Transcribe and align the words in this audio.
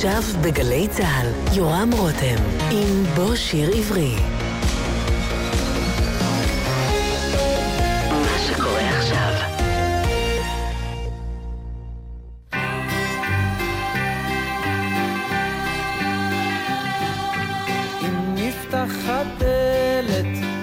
עכשיו 0.00 0.22
בגלי 0.42 0.88
צה"ל, 0.88 1.56
יורם 1.56 1.90
רותם, 1.92 2.36
עם 2.70 3.04
בוא 3.14 3.36
שיר 3.36 3.70
עברי. 3.76 4.14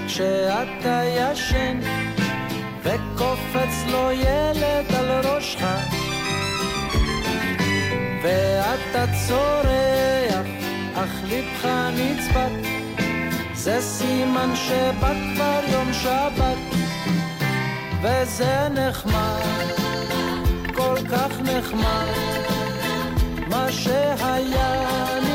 כשאתה 0.08 1.02
ישן 1.06 1.80
וקופץ 2.84 3.84
לו 3.92 4.12
ילד 4.12 4.37
צורח 9.28 10.48
אך 10.96 11.10
לבך 11.24 11.66
נצפת. 11.94 12.52
זה 13.54 13.82
סימן 13.82 14.56
שבא 14.56 15.14
כבר 15.36 15.60
יום 15.72 15.94
שבת 15.94 16.58
וזה 18.02 18.68
נחמד, 18.70 19.68
כל 20.76 20.96
כך 21.12 21.40
נחמד 21.40 22.08
מה 23.48 23.72
שהיה 23.72 25.27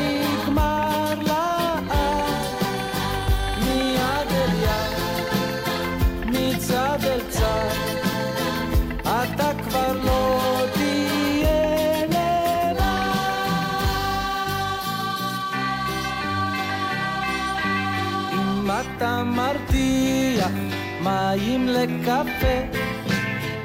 מים 21.33 21.67
לקפה 21.67 22.77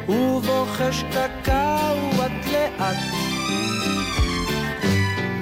ובוחש 0.08 1.04
קקאו 1.10 2.24
את 2.26 2.46
לאט 2.52 2.96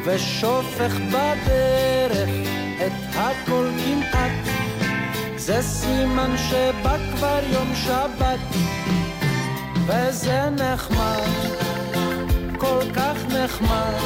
ושופך 0.04 0.94
בדרך 1.08 2.28
את 2.86 2.92
הכל 3.14 3.68
כמעט. 3.84 4.30
זה 5.36 5.62
סימן 5.62 6.36
שבא 6.36 6.96
כבר 7.14 7.38
יום 7.52 7.74
שבת 7.74 8.40
וזה 9.86 10.50
נחמד, 10.50 11.28
כל 12.58 12.80
כך 12.94 13.16
נחמד 13.26 14.00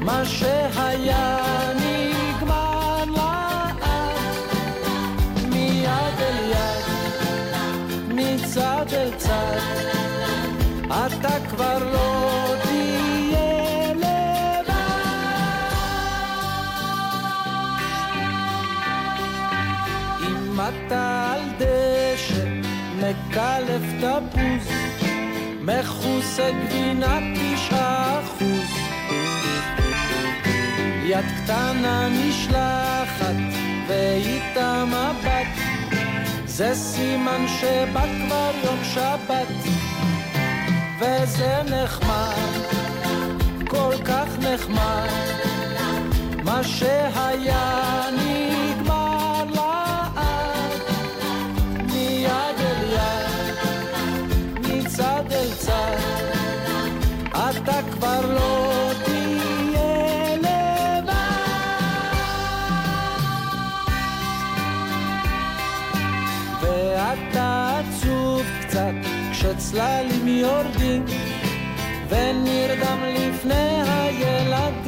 מה 0.00 0.24
שהיה 0.24 1.69
מצד 8.50 8.86
אל 8.92 9.10
צד 9.16 9.58
אתה 10.88 11.48
כבר 11.50 11.78
לא 11.92 12.54
תהיה 12.62 13.94
לבד. 13.94 14.72
אם 20.20 20.60
אתה 20.60 21.32
על 21.32 21.40
דשא 21.58 22.44
מקלף 22.96 23.82
תפוז 24.00 24.74
מכוסה 25.60 26.50
גבינה 26.50 27.18
תשעה 27.34 28.20
אחוז. 28.20 28.70
יד 31.04 31.24
קטנה 31.44 32.08
נשלחת 32.08 33.36
ואיתה 33.88 34.84
מבט 34.84 35.59
זה 36.60 36.74
סימן 36.74 37.46
שבא 37.48 38.02
כבר 38.02 38.50
יום 38.64 38.84
שבת 38.84 39.46
וזה 40.98 41.62
נחמד, 41.62 42.50
כל 43.68 43.94
כך 44.04 44.28
נחמד 44.38 45.08
מה 46.44 46.64
שהיה 46.64 48.02
נגמר 48.12 48.49
כשצללים 69.70 70.28
יורדים 70.28 71.04
ונרדם 72.08 72.98
לפני 73.04 73.82
הילדים 73.86 74.79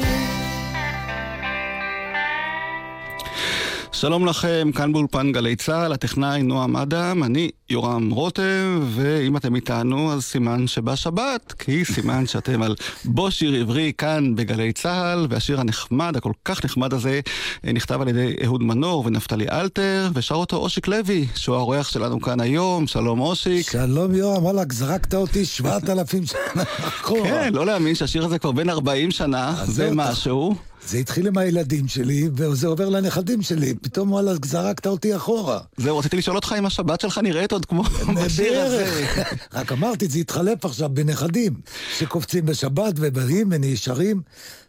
שלום 4.02 4.26
לכם, 4.26 4.70
כאן 4.74 4.92
באולפן 4.92 5.32
גלי 5.32 5.56
צה"ל, 5.56 5.92
הטכנאי 5.92 6.42
נועם 6.42 6.76
אדם, 6.76 7.24
אני 7.24 7.50
יורם 7.70 8.10
רותם, 8.10 8.80
ואם 8.90 9.36
אתם 9.36 9.54
איתנו 9.54 10.12
אז 10.12 10.24
סימן 10.24 10.66
שבשבת, 10.66 11.52
כי 11.58 11.84
סימן 11.84 12.26
שאתם 12.26 12.62
על 12.62 12.76
בוא 13.04 13.30
שיר 13.30 13.54
עברי 13.54 13.92
כאן 13.98 14.34
בגלי 14.34 14.72
צה"ל, 14.72 15.26
והשיר 15.30 15.60
הנחמד, 15.60 16.16
הכל 16.16 16.32
כך 16.44 16.64
נחמד 16.64 16.94
הזה, 16.94 17.20
נכתב 17.64 18.00
על 18.00 18.08
ידי 18.08 18.36
אהוד 18.44 18.62
מנור 18.62 19.06
ונפתלי 19.06 19.46
אלתר, 19.50 20.10
ושר 20.14 20.34
אותו 20.34 20.56
אושיק 20.56 20.88
לוי, 20.88 21.26
שהוא 21.34 21.56
האורח 21.56 21.88
שלנו 21.88 22.20
כאן 22.20 22.40
היום, 22.40 22.86
שלום 22.86 23.20
אושיק. 23.20 23.70
שלום 23.70 24.14
יורם, 24.14 24.44
וואלכ, 24.44 24.72
זרקת 24.72 25.14
אותי 25.14 25.44
שבעת 25.44 25.90
אלפים 25.90 26.26
שנה 26.26 26.62
אחורה. 26.78 27.22
כן, 27.22 27.54
לא 27.54 27.66
להאמין 27.66 27.94
שהשיר 27.94 28.24
הזה 28.24 28.38
כבר 28.38 28.52
בן 28.52 28.68
40 28.68 29.10
שנה, 29.10 29.54
זה 29.64 29.90
משהו. 29.92 30.71
זה 30.88 30.98
התחיל 30.98 31.26
עם 31.26 31.38
הילדים 31.38 31.88
שלי, 31.88 32.28
וזה 32.36 32.66
עובר 32.66 32.88
לנכדים 32.88 33.42
שלי. 33.42 33.74
פתאום 33.74 34.12
וואלה, 34.12 34.32
זרקת 34.44 34.86
אותי 34.86 35.16
אחורה. 35.16 35.60
זהו, 35.76 35.98
רציתי 35.98 36.16
לשאול 36.16 36.36
אותך 36.36 36.54
אם 36.58 36.66
השבת 36.66 37.00
שלך 37.00 37.18
נראית 37.18 37.52
עוד 37.52 37.66
כמו 37.66 37.82
בשיר 38.24 38.60
הזה. 38.60 39.06
רק 39.54 39.72
אמרתי, 39.72 40.08
זה 40.08 40.18
התחלף 40.18 40.64
עכשיו 40.64 40.88
בנכדים, 40.88 41.52
שקופצים 41.98 42.46
בשבת 42.46 42.94
ובאים 42.96 43.48
ונשארים, 43.50 44.20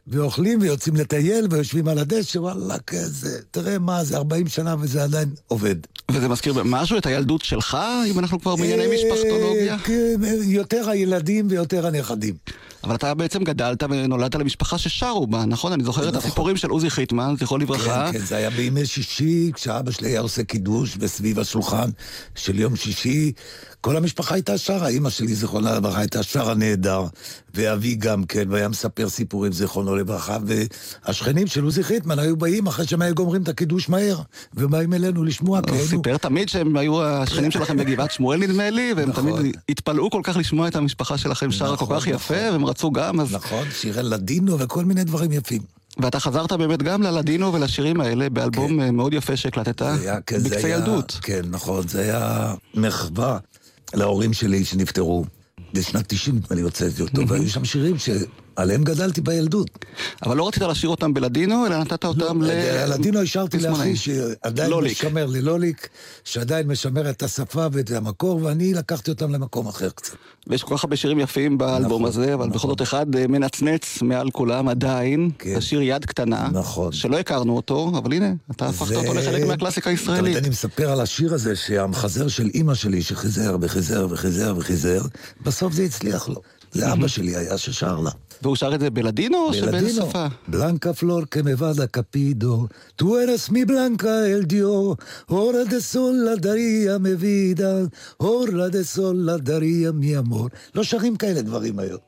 ואוכלים 0.07 0.61
ויוצאים 0.61 0.95
לטייל 0.95 1.47
ויושבים 1.51 1.87
על 1.87 1.97
הדשא, 1.97 2.39
וואלה, 2.39 2.79
כזה. 2.87 3.39
תראה 3.51 3.79
מה 3.79 4.03
זה, 4.03 4.17
40 4.17 4.47
שנה 4.47 4.75
וזה 4.79 5.03
עדיין 5.03 5.29
עובד. 5.47 5.75
וזה 6.11 6.27
מזכיר 6.27 6.63
משהו 6.65 6.97
את 6.97 7.05
הילדות 7.05 7.41
שלך, 7.41 7.77
אם 8.11 8.19
אנחנו 8.19 8.39
כבר 8.41 8.55
בענייני 8.55 8.95
משפחתולוגיה? 8.95 9.73
אה, 9.73 9.79
כן, 9.79 10.19
יותר 10.43 10.89
הילדים 10.89 11.47
ויותר 11.49 11.87
הנכדים. 11.87 12.33
אבל 12.83 12.95
אתה 12.95 13.13
בעצם 13.13 13.43
גדלת 13.43 13.83
ונולדת 13.83 14.35
למשפחה 14.35 14.77
ששרו 14.77 15.27
בה, 15.27 15.45
נכון? 15.45 15.73
אני 15.73 15.83
זוכר 15.83 16.01
את 16.09 16.13
נכון. 16.13 16.17
הסיפורים 16.29 16.57
של 16.57 16.69
עוזי 16.69 16.89
חיטמן, 16.89 17.35
זכרו 17.39 17.57
לברכה. 17.57 18.11
כן, 18.11 18.19
כן, 18.19 18.25
זה 18.25 18.35
היה 18.35 18.49
בימי 18.49 18.85
שישי, 18.85 19.51
כשאבא 19.53 19.91
שלי 19.91 20.07
היה 20.09 20.19
עושה 20.19 20.43
קידוש, 20.43 20.95
וסביב 20.99 21.39
השולחן 21.39 21.89
של 22.35 22.59
יום 22.59 22.75
שישי, 22.75 23.31
כל 23.83 23.97
המשפחה 23.97 24.33
הייתה 24.35 24.57
שרה, 24.57 24.87
אימא 24.87 25.09
שלי, 25.09 25.35
זיכרונה 25.35 25.75
לברכה, 25.75 25.99
הייתה 25.99 26.23
שרה 26.23 26.53
נהדר, 26.53 27.05
ואבי 27.53 27.95
גם 27.95 28.23
כן, 28.23 28.43
והיה 28.49 28.67
מספר 28.67 29.09
סיפורים, 29.09 29.51
זיכרונו 29.51 29.95
לברכה, 29.95 30.37
והשכנים 31.05 31.47
של 31.47 31.63
עוזי 31.63 31.83
חיטמן 31.83 32.19
היו 32.19 32.37
באים 32.37 32.67
אחרי 32.67 32.87
שהם 32.87 33.01
היו 33.01 33.15
גומרים 33.15 33.41
את 33.43 33.47
הקידוש 33.47 33.89
מהר, 33.89 34.19
ובאים 34.53 34.93
אלינו 34.93 35.23
לשמוע, 35.23 35.61
כי 35.61 35.69
הוא 35.69 35.77
היינו... 35.77 35.89
סיפר 35.89 36.17
תמיד 36.17 36.49
שהם 36.49 36.77
היו 36.77 37.03
השכנים 37.03 37.51
שלכם 37.51 37.77
בגבעת 37.77 38.11
שמואל 38.11 38.39
נדמה 38.39 38.69
לי, 38.69 38.93
והם 38.97 39.09
נכון. 39.09 39.39
תמיד 39.41 39.57
התפלאו 39.69 40.09
כל 40.09 40.21
כך 40.23 40.37
לשמוע 40.37 40.67
את 40.67 40.75
המשפחה 40.75 41.17
שלכם 41.17 41.51
שרה 41.51 41.77
כל 41.77 41.85
נכון, 41.85 41.99
כך 41.99 42.07
יפה, 42.07 42.35
נכון. 42.35 42.51
והם 42.51 42.65
רצו 42.65 42.91
גם, 42.91 43.19
אז... 43.19 43.33
נכון, 43.33 43.67
שירי 43.71 44.03
לדינו 44.03 44.59
וכל 44.59 44.85
מיני 44.85 45.03
דברים 45.03 45.31
יפים. 45.31 45.61
ואתה 45.97 46.19
חזרת 46.19 46.51
באמת 46.53 46.83
גם 46.83 47.01
ללדינו 47.01 47.53
ולשירים 47.53 48.01
האלה 48.01 48.29
באלבום 48.29 48.81
אה, 48.81 48.91
מאוד 48.91 49.13
יפה 49.13 49.37
שהקלטת, 49.37 49.81
כן. 50.25 50.43
בקצה 50.43 50.57
היה- 50.67 50.77
ילדות. 50.77 51.19
כן, 51.21 51.41
נכון, 51.49 51.87
זה 51.87 52.01
היה 52.01 52.53
מחווה 52.75 53.37
להורים 53.93 54.33
שלי 54.33 54.65
שנפטרו. 54.65 55.25
בשנת 55.73 56.05
90, 56.07 56.35
נדמה 56.35 56.55
לי, 56.55 56.61
הוצאתי 56.61 57.01
אותו, 57.01 57.27
והיו 57.27 57.49
שם 57.49 57.65
שירים 57.65 57.97
שעליהם 58.57 58.83
גדלתי 58.83 59.21
בילדות. 59.21 59.85
אבל 60.25 60.37
לא 60.37 60.47
רצית 60.47 60.63
לשיר 60.63 60.89
אותם 60.89 61.13
בלדינו, 61.13 61.67
אלא 61.67 61.77
נתת 61.77 62.05
אותם 62.05 62.41
ל... 62.41 62.49
הלדינו 62.83 63.19
השארתי. 63.19 63.57
לאחי 63.57 63.95
שעדיין 63.95 64.69
לוליק. 64.69 65.05
משמר, 65.05 65.25
ללוליק, 65.25 65.89
שעדיין 66.23 66.67
משמר 66.67 67.09
את 67.09 67.23
השפה 67.23 67.67
ואת 67.71 67.91
המקור, 67.91 68.43
ואני 68.43 68.73
לקחתי 68.73 69.11
אותם 69.11 69.31
למקום 69.31 69.67
אחר 69.67 69.89
קצת. 69.89 70.13
ויש 70.47 70.63
כל 70.63 70.77
כך 70.77 70.83
הרבה 70.83 70.95
שירים 70.95 71.19
יפים 71.19 71.57
באלבום 71.57 72.01
נכון, 72.01 72.05
הזה, 72.05 72.33
אבל 72.33 72.45
נכון. 72.45 72.57
בכל 72.57 72.67
זאת 72.67 72.81
אחד 72.81 73.15
אה, 73.15 73.27
מנצנץ 73.27 74.01
מעל 74.01 74.31
כולם 74.31 74.67
עדיין, 74.67 75.29
כן. 75.39 75.55
השיר 75.57 75.81
יד 75.81 76.05
קטנה, 76.05 76.49
נכון. 76.53 76.91
שלא 76.91 77.19
הכרנו 77.19 77.55
אותו, 77.55 77.91
אבל 77.97 78.13
הנה, 78.13 78.33
אתה 78.51 78.65
הפכת 78.65 78.95
אותו 78.95 79.13
לחלק 79.13 79.47
מהקלאסיקה 79.47 79.89
הישראלית. 79.89 80.37
אני 80.37 80.49
מספר 80.49 80.91
על 80.91 81.01
השיר 81.01 81.33
הזה, 81.33 81.55
שהמחזר 81.55 82.27
של 82.27 82.49
אימא 82.53 82.73
שלי, 82.73 83.01
שחיזר 83.01 83.57
וחיזר 83.61 84.07
וחיזר 84.09 84.53
וחיזר, 84.57 85.01
בסוף 85.43 85.73
זה 85.73 85.83
הצליח 85.83 86.29
לו. 86.29 86.41
זה 86.73 86.93
אבא 86.93 87.07
שלי 87.07 87.35
היה 87.35 87.57
ששר 87.57 87.99
לה. 87.99 88.11
והוא 88.41 88.55
שר 88.55 88.75
את 88.75 88.79
זה 88.79 88.89
בלדינו 88.89 89.37
או 89.37 89.53
שבאיזה 89.53 90.01
שפה? 90.01 90.27
בלנקה 90.47 90.93
פלור 90.93 91.21
כמבדה 91.31 91.87
קפידו, 91.87 92.67
tú 93.01 93.05
eres 93.05 93.51
mi 93.51 93.63
blanca 93.65 94.27
el 94.27 94.43
dio, 94.47 94.97
hora 95.27 95.63
de 95.65 95.79
sol 95.91 96.15
la 96.25 96.35
daría 96.35 96.99
me 96.99 97.15
vida, 97.15 97.71
hora 98.17 98.67
de 98.75 98.83
sol 98.83 99.15
la 99.25 99.37
daría 99.37 99.91
mi 99.91 100.15
amor. 100.15 100.49
לא 100.75 100.83
שרים 100.83 101.15
כאלה 101.15 101.41
דברים 101.41 101.79
היום. 101.79 101.99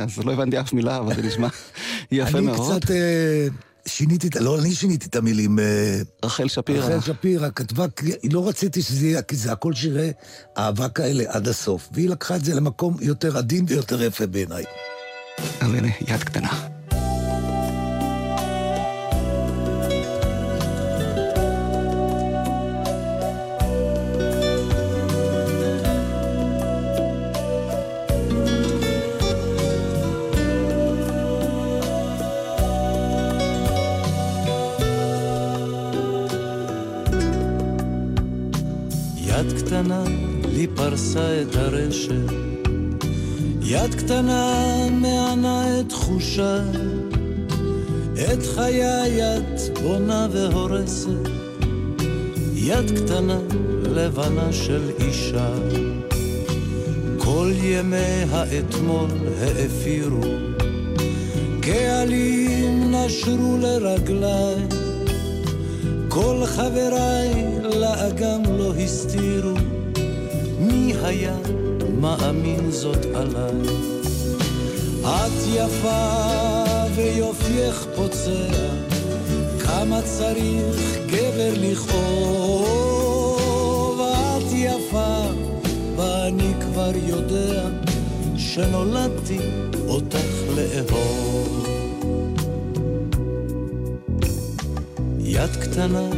אז 0.00 0.18
לא 0.24 0.32
הבנתי 0.32 0.60
אף 0.60 0.72
מילה, 0.72 0.98
אבל 0.98 1.14
זה 1.14 1.22
נשמע 1.22 1.48
יפה 2.12 2.40
מאוד. 2.40 2.70
אני 2.70 2.80
קצת... 2.80 2.90
שיניתי, 3.88 4.28
לא 4.40 4.58
אני 4.58 4.74
שיניתי 4.74 5.06
את 5.06 5.16
המילים. 5.16 5.58
אה, 5.58 6.00
רחל 6.24 6.48
שפירא. 6.48 6.86
רחל 6.86 7.00
שפירא 7.00 7.48
כתבה, 7.54 7.86
לא 8.32 8.48
רציתי 8.48 8.82
שזה 8.82 9.06
יהיה, 9.06 9.22
כי 9.22 9.36
זה 9.36 9.52
הכל 9.52 9.74
שירי 9.74 10.12
אהבה 10.58 10.88
כאלה 10.88 11.24
עד 11.28 11.48
הסוף. 11.48 11.88
והיא 11.92 12.08
לקחה 12.08 12.36
את 12.36 12.44
זה 12.44 12.54
למקום 12.54 12.96
יותר 13.00 13.38
עדין 13.38 13.64
ויותר 13.68 14.02
יפה 14.02 14.26
בעיניי. 14.26 14.64
אז 15.60 15.74
הנה, 15.74 15.88
יד 16.08 16.22
קטנה. 16.22 16.83
פרסה 41.14 41.42
את 41.42 41.56
הרשת, 41.56 42.32
יד 43.62 43.94
קטנה 43.94 44.74
מענה 44.90 45.80
את 45.80 45.88
תחושה, 45.88 46.62
את 48.14 48.46
חיי 48.54 49.36
את 49.36 49.78
בונה 49.82 50.28
והורסת, 50.32 51.28
יד 52.54 52.98
קטנה 52.98 53.38
לבנה 53.82 54.52
של 54.52 54.90
אישה. 54.98 55.48
כל 57.18 57.50
ימי 57.62 58.24
האתמול 58.30 59.10
האפירו, 59.40 60.20
קהלים 61.60 62.94
נשרו 62.94 63.58
לרגליי, 63.60 64.56
כל 66.08 66.42
חבריי 66.46 67.34
לאגם 67.64 68.42
לא 68.58 68.74
הסתירו. 68.74 69.73
היה 71.04 71.36
מאמין 72.00 72.70
זאת 72.70 73.04
עליי? 73.14 73.52
את 75.02 75.32
יפה 75.54 76.64
ויופייך 76.94 77.86
פוצע, 77.96 78.54
כמה 79.64 80.02
צריך 80.02 80.98
גבר 81.06 81.52
לכאוב. 81.56 83.04
את 84.00 84.52
יפה 84.52 85.26
ואני 85.96 86.52
כבר 86.60 86.92
יודע 87.06 87.68
שנולדתי 88.36 89.38
אותך 89.88 90.34
לאהוב. 90.56 91.66
יד 95.18 95.56
קטנה, 95.56 96.08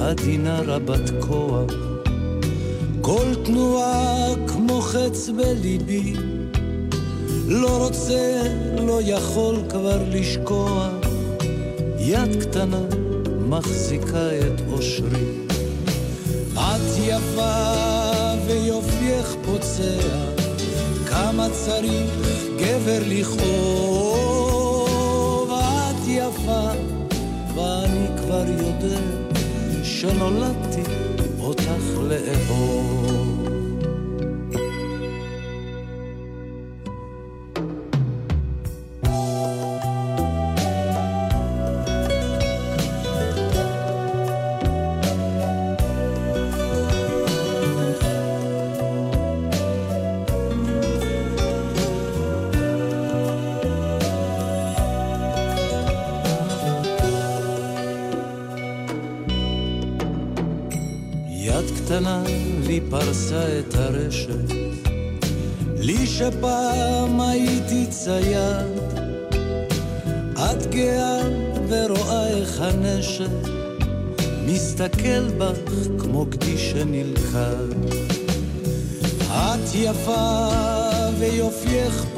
עדינה 0.00 0.60
רבת 0.60 1.10
כוח 1.20 1.87
כל 3.08 3.34
תנועה 3.44 4.34
כמו 4.46 4.80
חץ 4.80 5.28
בליבי, 5.28 6.14
לא 7.46 7.84
רוצה, 7.84 8.42
לא 8.78 9.00
יכול 9.02 9.56
כבר 9.68 10.02
לשקוע, 10.10 10.90
יד 11.98 12.42
קטנה 12.42 12.80
מחזיקה 13.48 14.28
את 14.38 14.60
אושרי. 14.72 15.46
את 16.54 16.98
יפה 17.00 17.72
ויופייך 18.46 19.36
פוצע, 19.44 19.98
כמה 21.06 21.46
צריך 21.50 22.10
גבר 22.58 23.02
לכאוב. 23.06 23.88
את 25.50 26.06
יפה, 26.06 26.68
ואני 27.54 28.06
כבר 28.16 28.44
יודע 28.58 29.00
שנולדתי 29.82 31.07
אותך 31.48 31.62
לאהוב. 32.02 33.37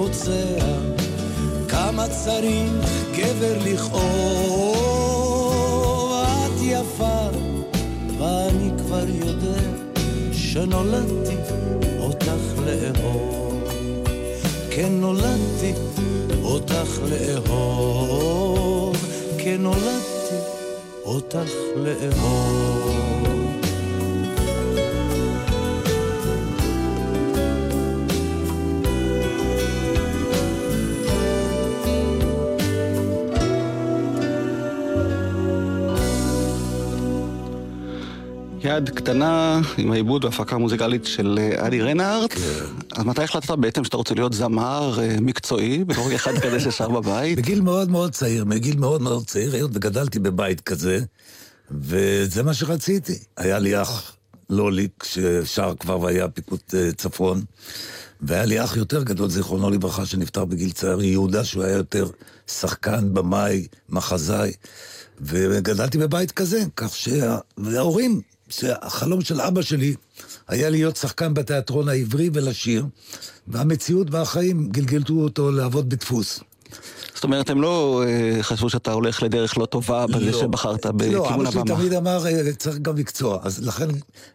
פוצע, 0.01 0.57
כמה 1.69 2.09
צריך 2.09 2.71
גבר 3.17 3.59
לכאוב. 3.65 4.75
את 6.25 6.61
יפה 6.63 7.29
ואני 8.19 8.71
כבר 8.79 9.05
יודע 9.09 9.61
שנולדתי 10.33 11.37
אותך 11.99 12.59
לאהוב. 12.67 13.63
כן 14.71 14.93
נולדתי 14.93 15.73
אותך 16.43 16.99
לאהוב. 17.11 18.97
כן 19.39 19.57
נולדתי 19.63 20.37
אותך 21.05 21.51
לאהוב. 21.77 23.40
יד 38.63 38.91
קטנה 38.91 39.61
עם 39.79 39.93
העיבוד 39.93 40.25
והפקה 40.25 40.57
המוזיקלית 40.57 41.05
של 41.05 41.39
אה, 41.41 41.67
אדי 41.67 41.81
רנארט. 41.81 42.33
כן. 42.33 42.41
אז 42.93 43.05
מתי 43.05 43.23
החלטת 43.23 43.51
בעצם 43.51 43.85
שאתה 43.85 43.97
רוצה 43.97 44.15
להיות 44.15 44.33
זמר 44.33 44.99
אה, 45.03 45.17
מקצועי, 45.21 45.85
רק 45.89 46.13
אחד 46.13 46.39
כזה 46.39 46.61
ששר 46.61 46.89
בבית? 46.89 47.39
בגיל 47.39 47.61
מאוד 47.61 47.91
מאוד 47.91 48.13
צעיר, 48.13 48.45
מגיל 48.45 48.77
מאוד 48.77 49.03
מאוד 49.03 49.27
צעיר, 49.27 49.55
היות 49.55 49.71
וגדלתי 49.75 50.19
בבית 50.19 50.61
כזה, 50.61 51.01
וזה 51.71 52.43
מה 52.43 52.55
שרציתי. 52.55 53.19
היה 53.37 53.59
לי 53.59 53.83
אח 53.83 54.17
לוליק, 54.51 55.05
ששר 55.05 55.75
כבר 55.81 56.01
והיה 56.01 56.29
פיקוד 56.29 56.61
אה, 56.75 56.93
צפון, 56.97 57.43
והיה 58.21 58.45
לי 58.45 58.65
אח 58.65 58.77
יותר 58.77 59.03
גדול, 59.03 59.31
זיכרונו 59.31 59.71
לברכה, 59.71 60.07
שנפטר 60.07 60.45
בגיל 60.45 60.71
צעיר, 60.71 61.03
יהודה, 61.03 61.45
שהוא 61.45 61.65
היה 61.65 61.77
יותר 61.77 62.09
שחקן, 62.47 63.15
במאי, 63.15 63.67
מחזאי. 63.89 64.53
וגדלתי 65.21 65.99
בבית 65.99 66.33
כזה, 66.33 66.65
כך 66.77 66.95
שההורים 66.97 68.21
שהחלום 68.51 69.21
של 69.21 69.41
אבא 69.41 69.63
שלי 69.63 69.95
היה 70.49 70.71
להיות 70.71 70.97
שחקן 70.97 71.35
בתיאטרון 71.35 71.89
העברי 71.89 72.31
ולשיר, 72.33 72.87
והמציאות 73.49 74.07
והחיים 74.11 74.69
גלגלתו 74.69 75.15
אותו 75.15 75.51
לעבוד 75.51 75.89
בדפוס. 75.89 76.41
זאת 77.15 77.25
אומרת, 77.25 77.51
הם 77.51 77.63
לא 77.63 78.05
uh, 78.05 78.43
חשבו 78.43 78.71
שאתה 78.71 78.93
הולך 78.93 79.23
לדרך 79.23 79.59
לא 79.59 79.67
טובה 79.67 80.07
בזה 80.07 80.31
לא, 80.31 80.41
שבחרת 80.41 80.87
בכיוון 80.87 81.27
הבמה. 81.27 81.43
לא, 81.43 81.43
אבא 81.43 81.51
שלי 81.51 81.63
תמיד 81.67 81.93
אמר, 81.93 82.27
אה, 82.27 82.53
צריך 82.53 82.79
גם 82.79 82.95
מקצוע. 82.95 83.39
אז 83.43 83.67
לכן 83.67 83.89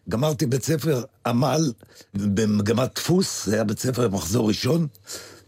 גמרתי 0.08 0.46
בית 0.46 0.64
ספר 0.64 1.02
עמל 1.26 1.72
במגמת 2.14 2.94
דפוס, 2.94 3.46
זה 3.46 3.54
היה 3.54 3.64
בית 3.64 3.78
ספר 3.78 4.08
מחזור 4.08 4.48
ראשון. 4.48 4.86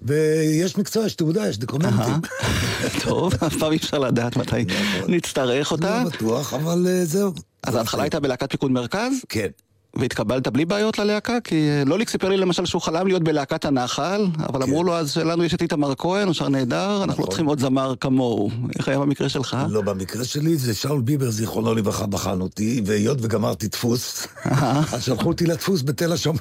ויש 0.03 0.79
מקצוע, 0.79 1.07
יש 1.07 1.15
תעודה, 1.15 1.49
יש 1.49 1.59
דוקומנטים. 1.59 2.15
טוב, 3.05 3.35
אף 3.35 3.57
פעם 3.57 3.73
אי 3.73 3.77
אפשר 3.77 3.99
לדעת 3.99 4.37
מתי 4.37 4.65
נכון. 4.65 5.15
נצטרך 5.15 5.73
אותה. 5.73 6.03
לא 6.05 6.11
בטוח, 6.11 6.55
אבל 6.55 6.87
אה, 6.89 7.05
זהו. 7.05 7.33
אז 7.63 7.75
ההתחלה 7.75 8.03
הייתה 8.03 8.21
בלהקת 8.21 8.51
פיקוד 8.51 8.71
מרכז? 8.71 9.13
כן. 9.29 9.49
והתקבלת 9.97 10.49
בלי 10.49 10.65
בעיות 10.65 10.99
ללהקה? 10.99 11.41
כי 11.45 11.69
אה, 11.69 11.83
לוליק 11.87 12.09
סיפר 12.09 12.29
לי 12.29 12.37
למשל 12.37 12.67
שהוא 12.67 12.83
חלם 12.83 13.07
להיות 13.07 13.23
בלהקת 13.23 13.65
הנחל, 13.65 14.27
אבל 14.39 14.63
כן. 14.63 14.69
אמרו 14.69 14.85
לו 14.85 14.97
אז 14.97 15.11
שלנו 15.11 15.45
יש 15.45 15.55
את 15.55 15.63
איתמר 15.63 15.95
כהן, 15.99 16.27
הוא 16.27 16.35
שר 16.35 16.49
נהדר, 16.49 16.91
אנחנו 16.91 17.07
לא 17.07 17.13
נכון. 17.13 17.27
צריכים 17.27 17.47
עוד 17.47 17.61
זמר 17.61 17.95
כמוהו. 18.01 18.51
איך 18.79 18.89
היה 18.89 18.99
במקרה 18.99 19.29
שלך? 19.29 19.57
לא, 19.71 19.83
במקרה 19.83 20.25
שלי 20.25 20.57
זה 20.57 20.75
שאול 20.75 21.01
ביבר, 21.01 21.31
זיכרונו 21.31 21.75
לברכה, 21.75 22.07
בחן 22.07 22.41
אותי, 22.41 22.83
והיות 22.87 23.19
וגמרתי 23.23 23.69
דפוס, 23.69 24.27
אז 24.93 25.03
שלחו 25.03 25.29
אותי 25.29 25.47
לדפוס 25.47 25.83
בתל 25.83 26.13
השומר. 26.13 26.39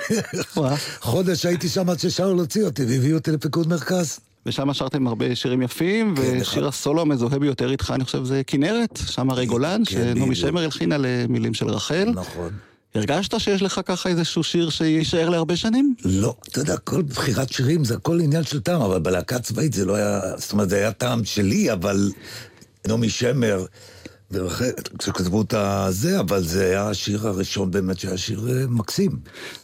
חודש 1.02 1.46
הייתי 1.46 1.70
שם 1.70 1.90
עד 1.90 2.00
ששאול 2.00 2.40
הוציא 2.40 2.66
אותי, 2.66 2.86
והביאו 2.86 3.18
אותי 3.18 3.32
לפיקוד 3.32 3.68
מרכז. 3.68 4.20
ושם 4.46 4.74
שרתם 4.74 5.08
הרבה 5.08 5.36
שירים 5.36 5.62
יפים, 5.62 6.16
כן, 6.16 6.22
ושיר 6.22 6.64
אחד. 6.64 6.68
הסולו 6.68 7.02
המזוהה 7.02 7.40
ביותר 7.40 7.72
איתך, 7.72 7.92
אני 7.96 8.04
חושב, 8.04 8.24
זה 8.24 8.42
כנרת, 8.48 9.00
שם 9.06 9.30
הרי 9.30 9.46
גולן, 9.46 9.82
כן, 9.86 10.14
שנעמי. 10.16 10.36
שמר 10.36 10.64
הלחינה 10.64 10.96
למילים 11.00 11.54
של 11.54 11.70
רחל. 11.70 12.12
נכון. 12.16 12.50
הרגשת 12.96 13.40
שיש 13.40 13.62
לך 13.62 13.82
ככה 13.86 14.10
איזשהו 14.10 14.44
שיר 14.44 14.70
שיישאר 14.70 15.30
להרבה 15.30 15.56
שנים? 15.56 15.96
לא, 16.06 16.36
אתה 16.50 16.60
יודע, 16.60 16.78
כל 16.78 17.02
בחירת 17.02 17.52
שירים 17.52 17.84
זה 17.84 17.96
הכל 17.96 18.20
עניין 18.22 18.44
של 18.44 18.60
טעם, 18.60 18.82
אבל 18.82 19.00
בלהקה 19.00 19.40
צבאית 19.40 19.74
זה 19.74 19.86
לא 19.86 19.96
היה, 19.96 20.20
זאת 20.38 20.52
אומרת, 20.52 20.70
זה 20.70 20.76
היה 20.76 20.92
טעם 20.92 21.26
שלי, 21.26 21.74
אבל 21.74 22.12
נעמי 22.88 23.10
שמר, 23.10 23.66
ורחל, 24.32 24.72
כשכתבו 25.00 25.42
את 25.42 25.54
הזה, 25.54 26.20
אבל 26.20 26.44
זה 26.44 26.66
היה 26.66 26.90
השיר 26.90 27.28
הראשון 27.28 27.72
באמת 27.72 28.00
שהיה 28.00 28.18
שיר 28.18 28.48
אה, 28.50 28.68
מקסים. 28.68 29.12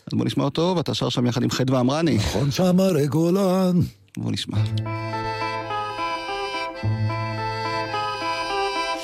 אז 0.07 0.17
בוא 0.17 0.25
נשמע 0.25 0.43
אותו, 0.43 0.73
ואתה 0.77 0.93
שר 0.93 1.09
שם 1.09 1.25
יחד 1.25 1.43
עם 1.43 1.49
חדווה 1.49 1.79
אמרני. 1.79 2.15
נכון 2.15 2.51
שם 2.51 2.79
הרי 2.79 3.07
גולן. 3.07 3.79
בוא 4.17 4.31
נשמע. 4.31 4.57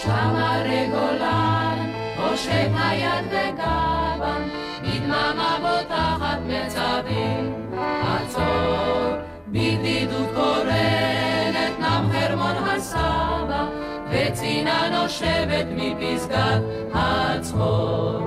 שם 0.02 0.36
הרי 0.36 0.88
גולן, 0.92 1.92
הושט 2.18 2.72
היד 2.76 3.26
וגבם, 3.30 4.50
בדממה 4.84 5.58
בוטחת 5.62 6.40
מצבים, 6.48 7.54
עצור, 8.02 9.12
בבדידות 9.48 10.30
קורנת, 10.36 11.80
נם 11.80 12.10
חרמון 12.12 12.56
הסבא, 12.56 13.68
וצינה 14.12 14.90
נושבת 15.02 15.66
מפסגת 15.76 16.62
הצחור. 16.94 18.20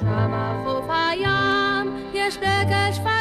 שם 0.00 0.32
חוף 0.64 0.90
הים, 0.90 2.10
יש 2.14 2.36
דגל 2.36 2.92
שפל 2.92 3.13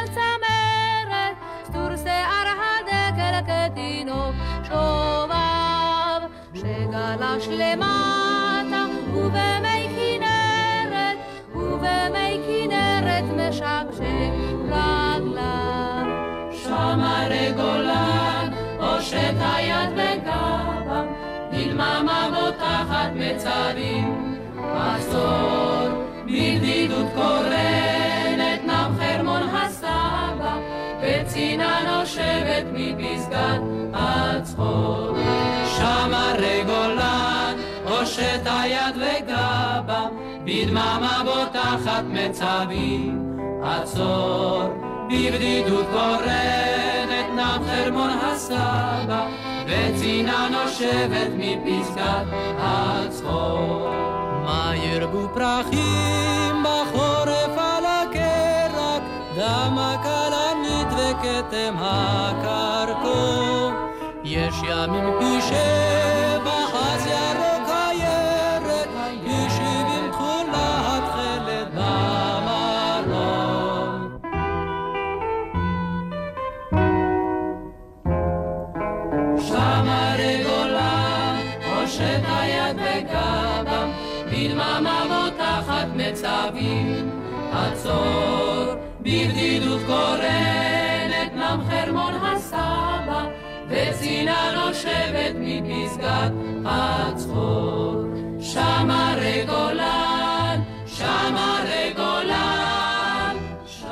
שגלש 6.94 7.48
למטה, 7.48 8.86
ובמי 9.14 9.88
כנרת, 9.96 11.18
ובמי 11.56 12.40
כנרת 12.48 13.24
משקשק 13.38 14.34
רגליו. 14.66 16.06
שם 16.52 17.00
הרי 17.00 17.52
גולן, 17.56 18.50
הושט 18.80 19.36
היד 19.40 19.90
בגבם, 19.96 21.08
בדממה 21.52 22.30
בוטחת 22.30 23.12
מצרים, 23.16 24.38
עצור, 24.76 25.88
בבדידות 26.24 27.08
קורנת, 27.16 28.62
נם 28.66 28.92
חרמון 29.00 29.44
הסבא, 29.50 30.58
וצינה 31.02 31.80
נושבת 31.88 32.66
מפסגת 32.74 33.62
הצחור. 33.94 35.53
הרי 36.12 36.64
גולן, 36.66 37.56
הושט 37.86 38.42
היד 38.46 38.96
וגבה, 38.96 40.06
בדממה 40.46 41.22
בוטחת 41.26 42.04
מצבים, 42.08 43.38
עצור, 43.64 44.64
בבדידות 45.08 45.86
קורנת, 45.92 47.26
נם 47.36 47.64
חרמון 47.68 48.10
הסבא, 48.10 49.28
וצינה 49.68 50.48
נושבת 50.52 51.30
מפסגת 51.38 52.26
הצחור. 52.58 53.90
מה 54.46 54.74
ירבו 54.76 55.28
פרחים 55.34 56.64
בחורף 56.64 57.58
על 57.58 57.86
הקרק, 57.86 59.04
דמה 59.36 59.96
כלנית 60.04 60.88
וכתם 60.88 61.76
הקרקור. 61.78 63.43
יש 64.34 64.56
ימים 64.64 65.04
פי 65.20 65.42
שבע, 65.42 66.58
אז 66.74 67.08
ירוק 67.08 67.70
הירק, 67.70 68.88
פי 69.24 69.50
שבעים 69.50 70.12
תכולה 70.12 70.98
התכלת 70.98 71.68
במרום. 71.74 73.18
שם 79.48 79.86
הרי 79.88 80.44
גולן, 80.44 81.36
הושט 81.66 82.24
היד 82.28 82.78
בגבם, 82.78 83.90
בדממה 84.32 85.00
בוטחת 85.10 85.88
מצבים, 85.96 87.10
עצור, 87.52 88.33
מפסגת 96.04 96.32
הצחור. 96.66 98.04
שם 98.42 98.90
הרי 98.92 99.46
גולן, 99.48 100.62
שם 100.86 101.06
הרי 101.38 101.94
גולן, 101.96 103.36
שם. 103.66 103.88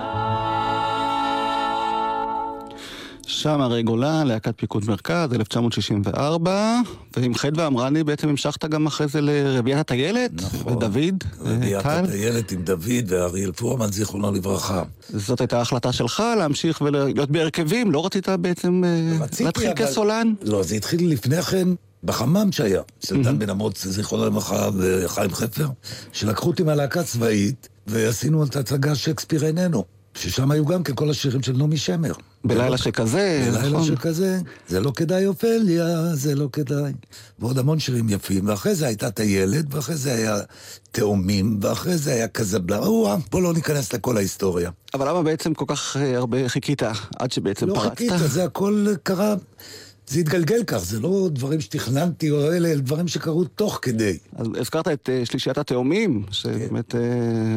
שם 3.28 3.62
הרי 3.62 3.84
גולן, 3.84 4.28
להקת 4.28 4.54
פיקוד 4.58 4.84
מרכז, 4.88 5.34
1964, 5.34 6.80
ועם 7.18 7.34
חדווה 7.36 7.68
אמרני 7.68 8.04
בעצם 8.04 8.30
המשכת 8.30 8.66
גם 8.66 8.88
אחרי 8.88 9.08
זה 9.08 9.22
לרביית 9.22 9.78
הטיילת, 9.80 10.32
נכון. 10.34 10.74
ודוד, 10.74 11.24
רביעת 11.42 11.84
טל. 11.84 11.90
הטיילת 12.06 12.52
עם 12.52 12.62
דוד 12.62 12.84
ואריאל 13.08 13.52
פורמן, 13.52 13.92
זיכרונו 13.92 14.32
לברכה. 14.32 14.84
זאת 15.10 15.42
הייתה 15.42 15.58
ההחלטה 15.60 15.92
שלך 15.94 16.24
להמשיך 16.38 16.82
ולהיות 16.82 17.32
בהרכבים, 17.32 17.92
לא 17.92 18.06
רצית 18.06 18.30
בעצם 18.30 18.84
אה, 18.86 19.24
רציתי, 19.24 19.44
להתחיל 19.44 19.68
אבל- 19.70 19.78
כסולן? 19.86 20.34
לא, 20.44 20.64
זה 20.64 20.76
התחיל 20.76 21.12
לפני 21.12 21.42
כן 21.42 21.68
בחמם 22.04 22.52
שהיה, 22.52 22.82
של 23.06 23.24
דן 23.24 23.40
בן 23.40 23.50
אמוץ, 23.50 23.88
זיכרונו 23.88 24.26
לברכה, 24.26 24.70
וחיים 24.78 25.34
חפר, 25.34 25.68
שלקחו 26.12 26.48
אותי 26.48 26.64
מהלהקה 26.64 27.00
הצבאית, 27.00 27.70
ועשינו 27.88 28.44
את 28.44 28.56
הצגה 28.56 28.96
שייקספיר 28.96 29.46
איננו, 29.46 29.86
ששם 30.14 30.52
היו 30.52 30.66
גם 30.66 30.84
כן 30.84 30.96
כל 30.96 31.10
השירים 31.10 31.44
של 31.44 31.54
נעמי 31.58 31.78
שמר. 31.78 32.14
בלילה 32.44 32.78
שכזה, 32.78 33.50
בלילה 33.52 33.78
נכון. 33.78 33.88
שכזה, 33.88 34.40
זה 34.68 34.80
לא 34.80 34.92
כדאי 34.96 35.26
אופליה, 35.26 36.16
זה 36.16 36.36
לא 36.36 36.50
כדאי. 36.54 36.94
ועוד 37.40 37.58
המון 37.60 37.80
שירים 37.80 38.10
יפים, 38.10 38.48
ואחרי 38.48 38.76
זה 38.76 38.88
הייתה 38.88 39.12
טיילת, 39.12 39.66
ואחרי 39.70 39.96
זה 39.96 40.14
היה 40.14 40.38
תאומים, 40.92 41.60
ואחרי 41.62 41.98
זה 41.98 42.14
היה 42.14 42.28
קזבלה. 42.28 42.78
או, 42.78 43.18
פה 43.30 43.42
לא 43.42 43.54
ניכנס 43.54 43.94
לכל 43.94 44.18
ההיסטוריה. 44.18 44.72
אבל 44.94 45.10
למה 45.10 45.24
בעצם 45.24 45.54
כל 45.54 45.66
כך 45.68 45.98
אה, 45.98 46.18
הרבה 46.18 46.50
חיכית 46.50 46.82
עד 47.20 47.32
שבעצם 47.32 47.68
לא 47.68 47.74
פרצת? 47.74 47.90
חיכית, 47.90 48.12
זה 48.26 48.44
הכל 48.44 48.86
קרה, 49.04 49.36
זה 50.12 50.20
התגלגל 50.20 50.64
כך, 50.68 50.78
זה 50.78 51.00
לא 51.00 51.30
דברים 51.32 51.62
שתכננתי 51.62 52.30
או 52.32 52.48
אלה, 52.52 52.68
אלה 52.72 52.82
דברים 52.82 53.08
שקרו 53.08 53.44
תוך 53.44 53.80
כדי. 53.82 54.18
אז 54.36 54.48
הזכרת 54.60 54.88
את 54.88 55.10
אה, 55.14 55.26
שלישיית 55.26 55.58
התאומים, 55.58 56.24
שבאמת 56.32 56.96
אה, 56.96 57.00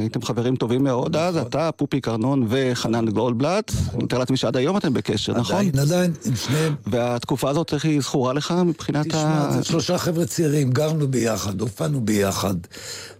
הייתם 0.00 0.22
חברים 0.22 0.56
טובים 0.56 0.84
מאוד 0.84 1.16
אז, 1.16 1.36
אתה, 1.36 1.70
פופי 1.76 2.00
קרנון 2.00 2.46
וחנן 2.48 3.08
גולדבלט. 3.08 3.72
אני 3.94 4.04
מתאר 4.04 4.18
לעצמי 4.18 4.36
שעד 4.36 4.56
היום 4.56 4.76
אתם 4.76 4.94
בקשר, 4.94 5.32
נכון? 5.38 5.56
עדיין, 5.56 5.78
עדיין, 5.78 6.12
עם 6.24 6.36
שניהם. 6.36 6.74
והתקופה 6.86 7.50
הזאת, 7.50 7.74
איך 7.74 7.84
היא 7.84 8.00
זכורה 8.00 8.32
לך 8.32 8.54
מבחינת 8.66 9.06
תשמע, 9.06 9.20
ה... 9.20 9.52
זה 9.58 9.64
שלושה 9.64 9.98
חבר'ה 9.98 10.26
צעירים, 10.26 10.70
גרנו 10.70 11.08
ביחד, 11.08 11.60
הופענו 11.60 12.00
ביחד, 12.00 12.54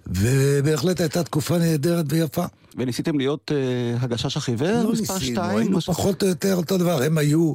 ובהחלט 0.07 1.01
הייתה 1.01 1.23
תקופה 1.23 1.59
נהדרת 1.59 2.05
ויפה. 2.09 2.45
וניסיתם 2.77 3.19
להיות 3.19 3.53
אה, 3.55 3.57
הגשש 4.01 4.37
החיוור? 4.37 4.83
לא 4.83 4.93
מספר 4.93 5.15
ניסינו, 5.15 5.33
שתיים? 5.35 5.59
היינו 5.59 5.77
משהו- 5.79 5.93
פחות 5.93 6.23
או 6.23 6.29
יותר 6.29 6.55
אותו 6.55 6.79
דבר. 6.79 7.03
הם 7.03 7.19
היו 7.19 7.55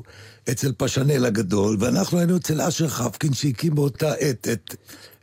אצל 0.51 0.71
פשנל 0.77 1.25
הגדול, 1.25 1.77
ואנחנו 1.79 2.17
היינו 2.17 2.37
אצל 2.37 2.61
אשר 2.61 2.87
חפקין, 2.87 3.33
שהקים 3.33 3.75
באותה 3.75 4.13
עת 4.13 4.47
את 4.51 4.75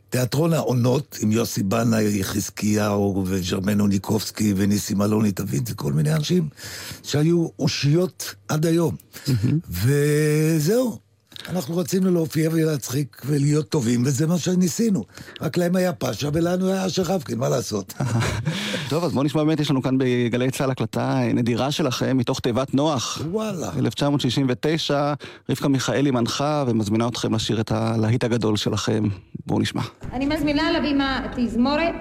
תיאטרון 0.09 0.53
העונות, 0.53 1.17
עם 1.21 1.31
יוסי 1.31 1.63
בנאי, 1.63 2.23
חזקיהו, 2.23 3.23
וג'רמנו 3.27 3.87
ניקובסקי, 3.87 4.53
וניסים 4.57 5.01
אלוני, 5.01 5.31
תבין, 5.31 5.65
זה 5.65 5.73
כל 5.75 5.93
מיני 5.93 6.13
אנשים 6.13 6.49
שהיו 7.03 7.47
אושיות 7.59 8.35
עד 8.47 8.65
היום. 8.65 8.95
וזהו. 9.69 11.06
אנחנו 11.49 11.77
רצינו 11.77 12.11
להופיע 12.11 12.49
ולהצחיק 12.53 13.21
ולהיות 13.25 13.69
טובים, 13.69 14.03
וזה 14.05 14.27
מה 14.27 14.37
שניסינו. 14.37 15.03
רק 15.41 15.57
להם 15.57 15.75
היה 15.75 15.93
פאשה 15.93 16.29
ולנו 16.33 16.67
היה 16.67 16.85
אשר 16.85 17.03
חפקין, 17.03 17.39
מה 17.39 17.49
לעשות? 17.49 17.93
טוב, 18.89 19.03
אז 19.03 19.13
בואו 19.13 19.23
נשמע 19.23 19.43
באמת, 19.43 19.59
יש 19.59 19.71
לנו 19.71 19.81
כאן 19.81 19.97
בגלי 19.97 20.51
צה"ל 20.51 20.71
הקלטה 20.71 21.19
נדירה 21.33 21.71
שלכם 21.71 22.17
מתוך 22.17 22.39
תיבת 22.39 22.73
נוח. 22.73 23.21
וואלה. 23.31 23.69
1969, 23.77 25.13
רבקה 25.49 25.67
מיכאלי 25.67 26.11
מנחה 26.11 26.63
ומזמינה 26.67 27.07
אתכם 27.07 27.35
לשיר 27.35 27.61
את 27.61 27.71
הלהיט 27.71 28.23
הגדול 28.23 28.57
שלכם. 28.57 29.03
בואו 29.45 29.59
נשמע. 29.59 29.81
אני 30.13 30.25
מזמינה 30.25 30.71
לבימה 30.71 31.27
תזמורת, 31.35 31.95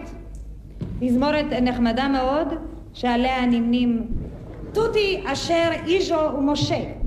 תזמורת 1.00 1.46
נחמדה 1.62 2.08
מאוד, 2.08 2.48
שעליה 2.92 3.46
נמנים 3.46 4.06
תותי 4.72 5.22
אשר 5.26 5.70
איז'ו 5.86 6.30
ומשה. 6.38 7.05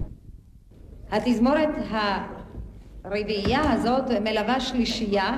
התזמורת 1.12 1.70
הרביעייה 3.04 3.72
הזאת 3.72 4.12
מלווה 4.22 4.60
שלישייה, 4.60 5.38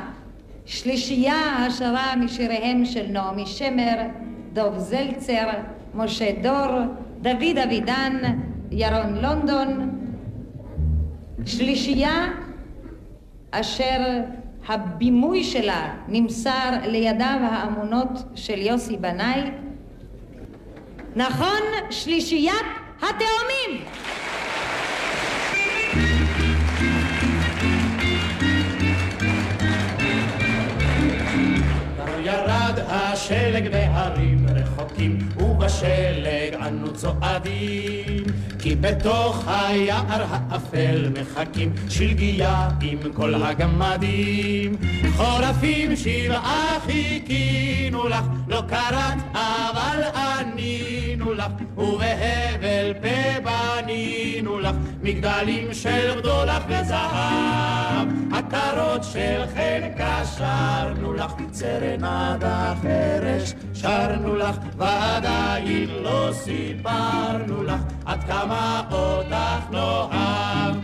שלישייה 0.66 1.66
השרה 1.66 2.16
משיריהם 2.16 2.86
של 2.86 3.06
נעמי 3.08 3.46
שמר, 3.46 3.98
דוב 4.54 4.78
זלצר, 4.78 5.50
משה 5.96 6.32
דור, 6.42 6.78
דוד 7.22 7.58
אבידן, 7.64 8.18
ירון 8.72 9.18
לונדון, 9.22 10.00
שלישייה 11.46 12.28
אשר 13.52 14.20
הבימוי 14.68 15.44
שלה 15.44 15.94
נמסר 16.08 16.70
לידיו 16.88 17.38
האמונות 17.42 18.10
של 18.36 18.58
יוסי 18.58 18.98
בנאי. 18.98 19.52
נכון, 21.16 21.62
שלישיית 21.90 22.66
התאומים! 22.98 23.86
השלג 33.22 33.72
בהרים 33.72 34.46
רחוקים, 34.56 35.18
ובשלג 35.38 36.54
אנו 36.68 36.94
צועדים. 36.94 38.24
כי 38.60 38.76
בתוך 38.76 39.48
היער 39.48 40.26
האפל 40.30 41.10
מחכים 41.20 41.74
שלגיה 41.90 42.70
עם 42.82 42.98
כל 43.14 43.36
הגמדים. 43.36 44.76
חורפים 45.16 45.96
שבעה 45.96 46.78
חיכינו 46.86 48.08
לך, 48.08 48.26
לא 48.48 48.64
קראת 48.68 49.18
אבל 49.34 50.04
ענינו 50.16 51.34
לך, 51.34 51.52
פה 51.76 52.00
בנינו 54.72 54.90
לך, 55.02 55.02
מגדלים 55.04 55.74
של 55.74 56.20
בדולח 56.20 56.64
וזהב, 56.68 58.08
עטרות 58.34 59.04
של 59.04 59.44
חן 59.56 59.82
קשרנו 59.98 61.14
לך, 61.14 61.32
סרנדה 61.54 62.74
חרש 62.82 63.54
שרנו 63.74 64.36
לך, 64.36 64.56
ועדיין 64.78 65.90
לא 66.04 66.30
סיפרנו 66.32 67.64
לך 67.64 67.82
עד 68.06 68.24
כמה 68.24 68.82
אותך 68.92 69.72
נאהב. 69.72 70.76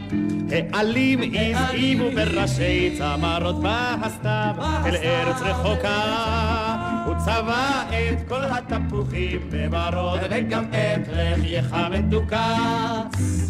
העלים 0.74 1.20
הבהימו 1.22 2.12
בראשי 2.12 2.96
צמרות 2.98 3.62
בהסתיו 3.62 4.56
אל 4.86 4.96
ארץ 4.96 5.41
רחוקה 5.41 6.67
צבע 7.26 7.82
את 7.90 8.28
כל 8.28 8.44
התפוחים 8.44 9.50
בברוד 9.52 10.20
וגם 10.30 10.66
את 10.70 11.08
לחייך 11.08 11.76
מתוקה 11.92 12.56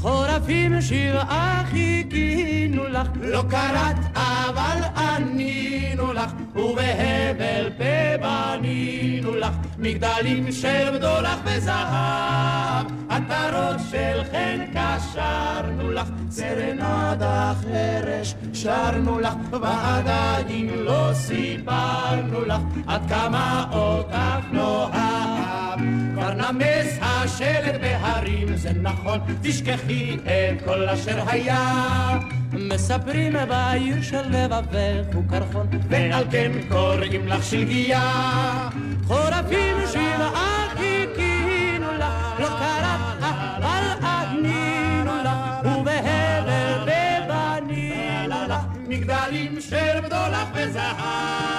חורפים 0.02 0.82
שבעה 0.82 1.64
חיכינו 1.72 2.88
לך 2.88 3.08
לא 3.22 3.44
קראת 3.50 3.96
אבל 4.16 4.80
ענינו 4.98 6.14
לך 6.14 6.32
ובהבל 6.56 7.70
פה 7.78 8.18
בנינו 8.22 9.36
לך 9.36 9.54
מגדלים 9.78 10.52
של 10.52 10.90
בדולח 10.94 11.40
וזהב. 11.46 12.88
עטרות 13.10 13.80
של 13.92 14.22
חן 14.32 14.60
קשרנו 14.74 15.92
לך 15.92 16.08
סרנדה 16.30 17.54
חרש 17.62 18.36
שרנו 18.54 19.20
לך 19.20 19.34
ועדיין 19.52 20.70
לא 20.70 21.10
סיפרנו 21.14 22.46
לך 22.46 22.62
עד 22.88 23.02
כמה 23.10 23.57
אותך 23.72 24.46
נאהב. 24.52 25.80
כבר 26.14 26.34
נמס 26.34 26.98
השלג 27.02 27.82
בהרים 27.82 28.56
זה 28.56 28.72
נכון 28.82 29.20
תשכחי 29.42 30.18
את 30.24 30.62
כל 30.66 30.90
אשר 30.90 31.24
היה. 31.28 32.20
מספרים 32.54 33.34
בעיר 33.50 34.02
של 34.02 34.22
לבבך 34.30 35.16
הוא 35.16 35.24
קרחון 35.30 35.68
ועל 35.90 36.24
כן 36.32 36.52
קוראים 36.70 37.28
לך 37.28 37.44
שלגיה. 37.44 38.70
חורפים 39.08 39.78
שבעה 39.94 40.68
חיכינו 40.78 41.92
לך 41.98 42.40
לא 42.40 42.48
קראת 42.48 43.24
אבל 43.24 44.08
ענינו 44.08 45.12
לך 45.24 45.66
ובהבל 45.66 46.86
בבנינו 46.86 48.36
לך 48.50 48.62
מגדלים 48.88 49.62
של 49.62 50.02
בדולח 50.04 50.48
וזהב 50.54 51.57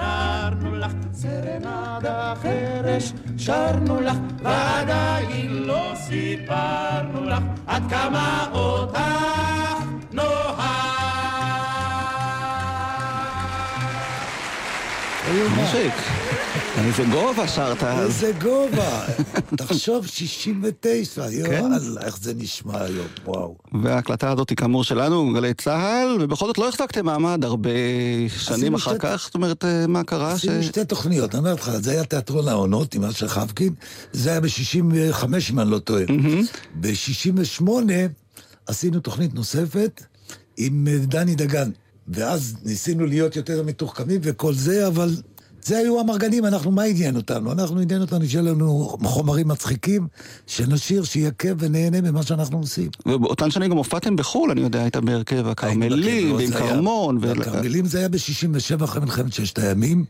קשרנו 0.00 0.76
לך 0.76 0.92
סרנדה 1.12 2.34
חרש 2.42 3.12
שרנו 3.38 4.00
לך 4.00 4.16
ועדיין 4.42 5.52
לא 5.52 5.92
סיפרנו 5.94 7.24
לך 7.24 7.42
עד 7.66 7.82
כמה 7.90 8.46
אותך 8.52 9.00
משיק. 15.62 16.19
איזה 16.86 17.04
גובה 17.04 17.48
שרת 17.48 17.82
אז. 17.82 18.06
איזה 18.06 18.32
גובה. 18.42 19.06
תחשוב, 19.56 20.06
69, 20.06 21.22
כן. 21.22 21.32
יואל, 21.32 21.98
איך 22.04 22.18
זה 22.20 22.34
נשמע 22.34 22.82
היום, 22.82 23.06
וואו. 23.24 23.56
וההקלטה 23.82 24.30
הזאת 24.30 24.50
היא 24.50 24.56
כאמור 24.56 24.84
שלנו, 24.84 25.32
גלי 25.34 25.54
צה"ל, 25.54 26.18
ובכל 26.20 26.46
זאת 26.46 26.58
לא 26.58 26.68
החזקתם 26.68 27.06
מעמד 27.06 27.44
הרבה 27.44 27.70
שנים 28.38 28.74
אחר 28.74 28.98
כך, 28.98 29.22
זאת 29.24 29.34
אומרת, 29.34 29.64
אה, 29.64 29.86
מה 29.86 30.04
קרה? 30.04 30.32
עשינו 30.32 30.62
שתי 30.62 30.84
תוכניות, 30.84 31.34
אני 31.34 31.38
אומר 31.38 31.54
לך, 31.54 31.70
זה 31.70 31.90
היה 31.90 32.04
תיאטרון 32.04 32.48
העונות 32.48 32.94
עם 32.94 33.04
אשר 33.04 33.28
חבקין, 33.28 33.74
זה 34.12 34.30
היה 34.30 34.40
ב-65 34.40 35.24
אם 35.50 35.60
אני 35.60 35.70
לא 35.70 35.78
טועה. 35.78 36.04
ב-68 36.80 37.62
עשינו 38.66 39.00
תוכנית 39.00 39.34
נוספת 39.34 40.02
עם 40.56 40.88
אה, 40.88 40.98
דני 40.98 41.34
דגן, 41.34 41.70
ואז 42.08 42.56
ניסינו 42.64 43.06
להיות 43.06 43.36
יותר 43.36 43.62
מתוחכמים 43.62 44.20
וכל 44.24 44.54
זה, 44.54 44.86
אבל 44.86 45.10
זה 45.64 45.78
היו 45.78 46.00
המרגנים, 46.00 46.46
אנחנו, 46.46 46.70
מה 46.70 46.82
עניין 46.82 47.16
אותנו? 47.16 47.52
אנחנו 47.52 47.80
עניין 47.80 48.00
אותנו 48.00 48.26
שיהיה 48.28 48.42
לנו 48.42 48.96
חומרים 49.02 49.48
מצחיקים, 49.48 50.06
שנשיר, 50.46 51.04
שיהיה 51.04 51.30
ונהנה 51.58 52.00
ממה 52.00 52.22
שאנחנו 52.22 52.58
עושים. 52.58 52.88
ובאותן 53.06 53.50
שנים 53.50 53.70
גם 53.70 53.76
הופעתם 53.76 54.16
בחו"ל, 54.16 54.50
אני 54.50 54.60
יודע, 54.60 54.80
היית 54.82 54.96
בהרכב 54.96 55.46
הכרמלים, 55.48 56.34
ועם 56.36 56.46
זה 56.46 56.58
היה- 56.58 56.68
כרמון. 56.74 57.18
ו- 57.20 57.32
הכרמלים 57.32 57.86
זה 57.86 57.98
היה 57.98 58.08
ב-67 58.08 58.84
אחרי 58.84 59.00
מלחמת 59.00 59.32
ששת 59.32 59.58
הימים. 59.58 60.04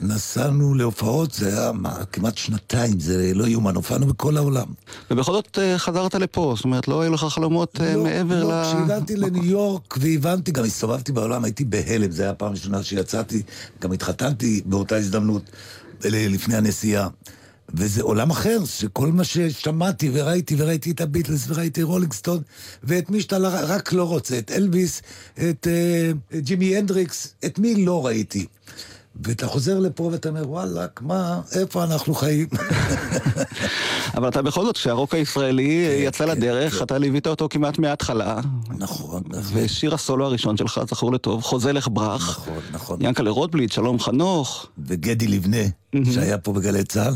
נסענו 0.00 0.74
להופעות, 0.74 1.32
זה 1.32 1.48
היה 1.48 1.72
מה, 1.72 2.04
כמעט 2.12 2.36
שנתיים, 2.36 3.00
זה 3.00 3.32
לא 3.34 3.48
יאומן, 3.48 3.74
הופענו 3.74 4.06
בכל 4.06 4.36
העולם. 4.36 4.66
ובכל 5.10 5.32
זאת 5.32 5.58
אה, 5.58 5.78
חזרת 5.78 6.14
לפה, 6.14 6.52
זאת 6.56 6.64
אומרת, 6.64 6.88
לא 6.88 7.00
היו 7.00 7.12
לך 7.12 7.24
חלומות 7.24 7.80
אה, 7.80 7.96
לא, 7.96 8.02
מעבר 8.02 8.44
לא, 8.44 8.60
ל... 8.60 8.64
כשהגעתי 8.64 9.16
לניו 9.16 9.44
יורק 9.44 9.96
והבנתי, 10.00 10.52
גם 10.52 10.64
הסתובבתי 10.64 11.12
בעולם, 11.12 11.44
הייתי 11.44 11.64
בהלם, 11.64 12.10
זו 12.10 12.22
הייתה 12.22 12.30
הפעם 12.30 12.48
הראשונה 12.48 12.82
שיצאתי, 12.82 13.42
גם 13.80 13.92
התחתנתי 13.92 14.60
באותה 14.64 14.96
הזדמנות, 14.96 15.42
לפני 16.04 16.56
הנסיעה. 16.56 17.08
וזה 17.74 18.02
עולם 18.02 18.30
אחר, 18.30 18.64
שכל 18.64 19.12
מה 19.12 19.24
ששמעתי 19.24 20.10
וראיתי, 20.12 20.54
וראיתי 20.58 20.90
את 20.90 21.00
הביטלס, 21.00 21.44
וראיתי 21.48 21.82
רולינג 21.82 22.12
סטונס, 22.12 22.42
ואת 22.84 23.10
מי 23.10 23.20
שאתה 23.20 23.38
רק 23.38 23.92
לא 23.92 24.04
רוצה, 24.04 24.38
את 24.38 24.50
אלביס, 24.50 25.02
את 25.34 25.66
אה, 25.70 26.10
את 26.38 26.44
ג'ימי 26.44 26.76
הנדריקס, 26.76 27.34
את 27.44 27.58
מי 27.58 27.84
לא 27.84 28.06
ראיתי. 28.06 28.46
ואתה 29.24 29.46
חוזר 29.46 29.78
לפה 29.78 30.02
ואתה 30.12 30.28
אומר, 30.28 30.50
וואלאק, 30.50 31.00
מה, 31.02 31.40
איפה 31.52 31.84
אנחנו 31.84 32.14
חיים? 32.14 32.46
אבל 34.16 34.28
אתה 34.28 34.42
בכל 34.42 34.64
זאת, 34.64 34.76
כשהרוק 34.76 35.14
הישראלי 35.14 35.86
כן, 35.88 36.02
יצא 36.08 36.24
לדרך, 36.24 36.82
אתה 36.82 36.98
ליווית 36.98 37.26
אותו 37.26 37.48
כמעט 37.50 37.78
מההתחלה, 37.78 38.40
נכון, 38.78 39.22
ושיר 39.52 39.94
הסולו 39.94 40.26
הראשון 40.26 40.56
שלך, 40.56 40.80
זכור 40.90 41.12
לטוב, 41.12 41.42
חוזה 41.42 41.72
לך 41.72 41.88
ברח. 41.92 42.38
נכון, 42.38 42.62
נכון. 42.72 42.98
ינקלה 43.00 43.30
רוטבליט, 43.30 43.72
שלום 43.72 43.98
חנוך. 44.00 44.66
וגדי 44.86 45.26
לבנה, 45.26 45.64
שהיה 46.12 46.38
פה 46.38 46.52
בגלי 46.52 46.84
צה"ל, 46.84 47.14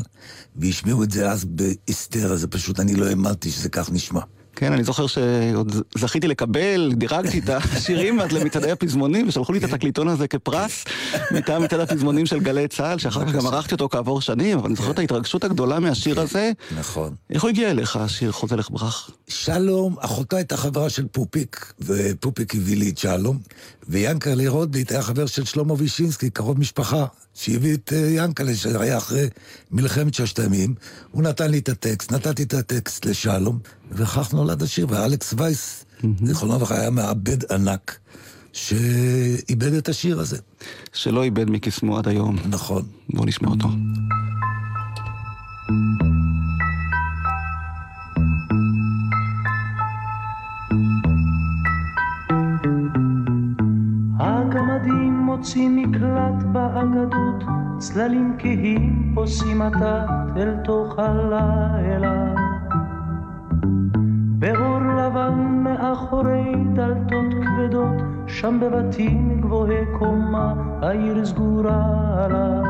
והשמיעו 0.56 1.02
את 1.02 1.10
זה 1.10 1.30
אז 1.30 1.44
בהיסטריה, 1.44 2.36
זה 2.36 2.48
פשוט, 2.48 2.80
אני 2.80 2.94
לא 2.94 3.06
האמנתי 3.06 3.50
שזה 3.50 3.68
כך 3.68 3.92
נשמע. 3.92 4.20
כן, 4.56 4.72
אני 4.72 4.84
זוכר 4.84 5.06
שעוד 5.06 5.76
זכיתי 5.98 6.28
לקבל, 6.28 6.92
דירגתי 6.94 7.38
את 7.38 7.48
השירים 7.48 8.20
אז 8.20 8.32
למצעדי 8.32 8.70
הפזמונים, 8.70 9.28
ושלחו 9.28 9.52
לי 9.52 9.58
את 9.58 9.64
התקליטון 9.64 10.08
הזה 10.08 10.28
כפרס 10.28 10.84
מטעם 11.30 11.62
מצעד 11.62 11.80
הפזמונים 11.80 12.26
של 12.26 12.40
גלי 12.40 12.68
צה"ל, 12.68 12.98
שאחר 12.98 13.24
כך 13.24 13.32
גם 13.32 13.46
ערכתי 13.46 13.74
אותו 13.74 13.88
כעבור 13.88 14.20
שנים, 14.20 14.58
אבל 14.58 14.66
אני 14.66 14.76
זוכר 14.76 14.90
את 14.90 14.98
ההתרגשות 14.98 15.44
הגדולה 15.44 15.80
מהשיר 15.80 16.20
הזה. 16.20 16.52
נכון. 16.78 17.14
איך 17.30 17.42
הוא 17.42 17.48
הגיע 17.48 17.70
אליך, 17.70 17.96
השיר 17.96 18.32
חוזה 18.32 18.56
לך 18.56 18.70
ברח? 18.70 19.10
שלום, 19.28 19.96
אחותה 19.98 20.36
הייתה 20.36 20.56
חברה 20.56 20.90
של 20.90 21.06
פופיק, 21.06 21.72
ופופיק 21.80 22.54
הביא 22.54 22.76
לי 22.76 22.90
את 22.90 22.98
שלום, 22.98 23.38
ויאנקל'ה 23.88 24.48
רוטבליט 24.48 24.92
היה 24.92 25.02
חבר 25.02 25.26
של 25.26 25.44
שלמה 25.44 25.74
וישינסקי, 25.78 26.30
קרוב 26.30 26.58
משפחה, 26.58 27.06
שהביא 27.34 27.74
את 27.74 27.92
אה, 27.92 27.98
יאנקל'ה, 27.98 28.54
שהיה 28.54 28.96
אחרי 28.96 29.28
מלחמת 29.70 30.14
ששת 30.14 30.38
הימים. 30.38 30.74
הוא 31.10 31.22
נתן 31.22 31.50
לי 31.50 31.58
את 31.58 31.68
הטקסט, 31.68 32.12
נתתי 32.12 32.42
את 32.42 32.54
הטקסט 32.54 33.04
לשלום, 33.04 33.58
וכך 33.92 34.34
נולד 34.34 34.62
השיר, 34.62 34.86
ואלכס 34.90 35.34
וייס, 35.36 35.84
זיכרונו 36.24 36.54
לברכה, 36.54 36.80
היה 36.80 36.90
מעבד 36.90 37.52
ענק. 37.52 37.98
שאיבד 38.52 39.72
את 39.72 39.88
השיר 39.88 40.20
הזה. 40.20 40.38
שלא 40.92 41.22
איבד 41.22 41.50
מקסמו 41.50 41.98
עד 41.98 42.08
היום. 42.08 42.36
נכון. 42.48 42.82
בואו 43.10 43.26
נשמע 43.26 43.48
אותו. 43.48 43.68
הגמדים 45.68 46.03
מוצאים 55.36 55.76
מקלט 55.76 56.42
באגדות, 56.52 57.44
צללים 57.78 58.36
כהים 58.38 59.12
פוסעים 59.14 59.62
עתת 59.62 60.08
אל 60.36 60.56
תוך 60.64 60.98
הלילה. 60.98 62.34
באור 64.38 64.78
לבן 64.78 65.62
מאחורי 65.64 66.54
דלתות 66.74 67.34
כבדות, 67.42 68.02
שם 68.26 68.60
בבתים 68.60 69.40
גבוהי 69.40 69.84
קומה, 69.98 70.54
העיר 70.82 71.24
סגורה 71.24 72.26
לה. 72.30 72.62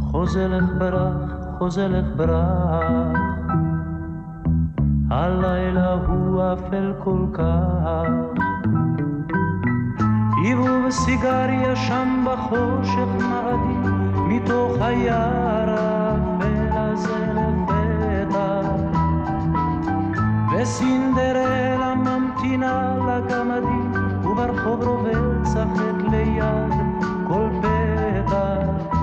חוזה 0.00 0.48
לך 0.48 0.64
ברח, 0.78 1.34
חוזה 1.58 1.88
לך 1.88 2.06
ברח, 2.16 3.18
הלילה 5.10 5.92
הוא 5.92 6.42
אפל 6.52 6.92
כל 6.98 7.26
כך. 7.32 8.42
עיבוב 10.44 10.90
סיגריה 10.90 11.76
שם 11.76 12.24
בחושך 12.26 13.08
מאדים, 13.18 13.82
מתוך 14.28 14.72
היער 14.80 15.70
האפל 15.70 16.68
הזה 16.72 17.32
לפתע. 17.34 18.60
וסינדרלה 20.52 21.94
ממתינה 21.94 22.94
לגמדים, 23.08 23.92
וברחוב 24.24 24.82
רובץ 24.82 25.56
החטא 25.56 26.10
ליד 26.10 26.72
כל 27.28 27.48
פתח. 27.60 28.96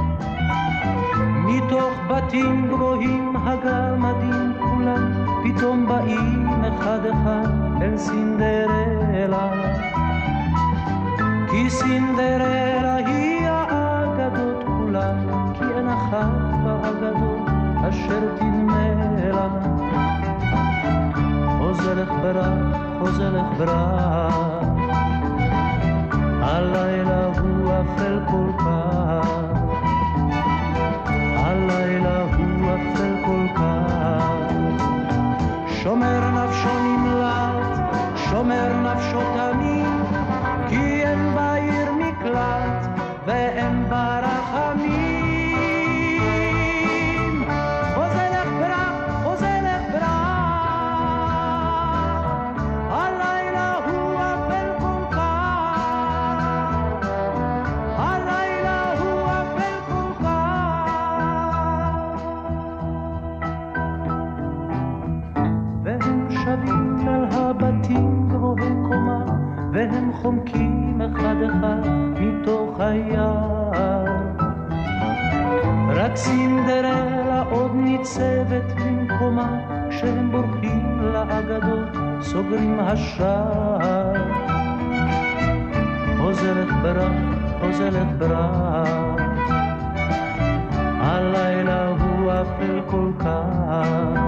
מתוך 1.46 1.94
בתים 2.08 2.68
גבוהים 2.68 3.36
הגמדים 3.36 4.54
כולם, 4.60 5.12
פתאום 5.44 5.88
באים 5.88 6.50
אחד 6.64 7.00
אחד 7.06 7.48
אל 7.82 7.98
סינדרלה. 7.98 9.50
כי 11.52 11.70
סינדרלה 11.70 12.96
היא 12.96 13.48
האגדות 13.50 14.64
כולן, 14.64 15.26
כי 15.54 15.64
אין 15.78 15.88
אחת 15.88 16.30
באגדות 16.64 17.48
אשר 17.90 18.36
תדמה 18.36 18.94
לה. 19.34 19.48
חוזלך 21.60 22.10
ברח, 22.22 22.78
חוזלך 23.00 23.46
ברח, 23.58 24.64
הלילה 26.42 27.26
הוא 27.26 27.72
אפל 27.72 28.20
כל 28.32 28.52
כך, 28.58 29.49
חומקים 70.30 71.02
אחד 71.02 71.36
אחד 71.46 71.90
מתוך 72.20 72.80
היער. 72.80 74.06
רק 75.90 76.16
סינדרלה 76.16 77.44
עוד 77.52 77.72
ניצבת 77.76 78.74
במקומה, 78.78 79.60
כשהם 79.90 80.32
בורחים 80.32 81.00
לאגדות, 81.02 81.98
סוגרים 82.22 82.80
השער. 82.80 84.14
חוזלך 86.18 86.74
ברח, 86.82 87.12
חוזלך 87.62 88.08
ברח, 88.18 88.90
הלילה 91.00 91.88
הוא 91.88 92.32
אפל 92.32 92.82
כל 92.88 93.12
כך. 93.20 94.20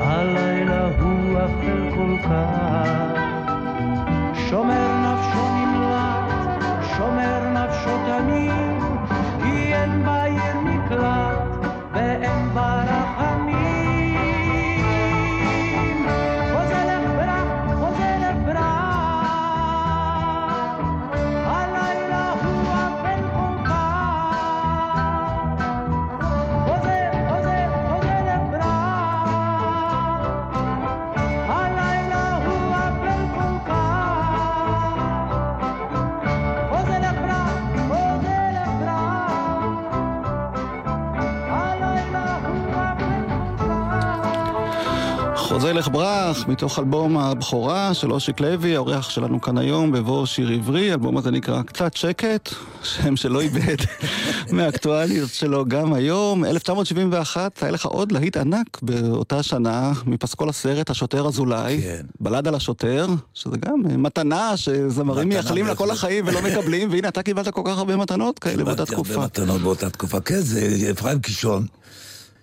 הלילה 0.00 0.88
הוא 1.00 1.38
אפל 1.38 1.90
כל 1.94 2.28
כך. 2.28 3.19
שומר 4.50 4.96
נפשו 4.96 5.48
נמלט, 5.50 6.62
שומר 6.96 7.40
נפשו 7.54 7.90
תמיד, 8.06 8.69
כך. 45.70 45.76
חוזה 45.76 45.80
לך 45.80 45.88
ברח, 45.88 46.48
מתוך 46.48 46.78
אלבום 46.78 47.18
הבכורה 47.18 47.94
של 47.94 48.12
אושיק 48.12 48.40
לוי, 48.40 48.76
האורח 48.76 49.10
שלנו 49.10 49.40
כאן 49.40 49.58
היום 49.58 49.92
בבוא 49.92 50.26
שיר 50.26 50.48
עברי, 50.48 50.90
האלבום 50.90 51.16
הזה 51.16 51.30
נקרא 51.30 51.62
קצת 51.62 51.96
שקט, 51.96 52.48
שם 52.82 53.16
שלא 53.16 53.40
איבד 53.40 53.76
מהאקטואליות 54.54 55.30
שלו 55.30 55.64
גם 55.68 55.94
היום. 55.94 56.44
1971, 56.44 57.62
היה 57.62 57.72
לך 57.72 57.86
עוד 57.86 58.12
להיט 58.12 58.36
ענק 58.36 58.82
באותה 58.82 59.42
שנה, 59.42 59.92
מפסקול 60.06 60.48
הסרט 60.48 60.90
השוטר 60.90 61.26
אזולאי, 61.26 61.80
כן. 61.82 62.06
בלד 62.20 62.48
על 62.48 62.54
השוטר, 62.54 63.06
שזה 63.34 63.56
גם 63.56 63.82
אה, 63.90 63.96
מתנה 63.96 64.56
שזמרים 64.56 65.28
מתנה 65.28 65.40
מייחלים 65.40 65.66
לה 65.66 65.74
כל. 65.74 65.90
החיים 65.90 66.26
ולא 66.26 66.42
מקבלים, 66.42 66.90
והנה 66.90 67.08
אתה 67.08 67.22
קיבלת 67.22 67.48
כל 67.48 67.62
כך 67.64 67.78
הרבה 67.78 67.96
מתנות 67.96 68.38
כאלה 68.38 68.64
באותה 68.64 68.86
קיבלתי 68.86 68.94
הרבה 68.94 69.08
תקופה. 69.08 69.24
מתנות 69.24 69.60
באותה 69.60 69.90
תקופה. 69.90 70.20
כן, 70.20 70.40
זה 70.40 70.90
אפרים 70.90 71.20
קישון, 71.20 71.66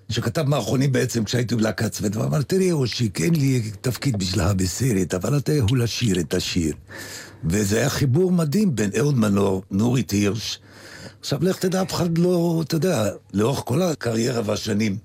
שכתב 0.09 0.41
מערכונים 0.41 0.91
בעצם 0.91 1.23
כשהייתי 1.23 1.55
בלהקת 1.55 1.91
צוות, 1.91 2.15
ואמר, 2.15 2.41
תראי, 2.41 2.71
אושיק, 2.71 3.21
אין 3.21 3.35
לי 3.35 3.71
תפקיד 3.81 4.19
בשבילך 4.19 4.51
בסרט, 4.55 5.13
אבל 5.13 5.37
אתה 5.37 5.53
יכול 5.53 5.83
לשיר 5.83 6.19
את 6.19 6.33
השיר. 6.33 6.73
וזה 7.45 7.77
היה 7.77 7.89
חיבור 7.89 8.31
מדהים 8.31 8.75
בין 8.75 8.89
אהוד 8.99 9.17
מנור, 9.17 9.63
נורית 9.71 10.11
הירש. 10.11 10.59
עכשיו, 11.19 11.39
לך 11.41 11.57
תדע, 11.57 11.81
אף 11.81 11.93
אחד 11.93 12.17
לא, 12.17 12.63
אתה 12.65 12.75
יודע, 12.75 13.09
לאורך 13.33 13.61
כל 13.65 13.81
הקריירה 13.81 14.41
והשנים, 14.45 14.97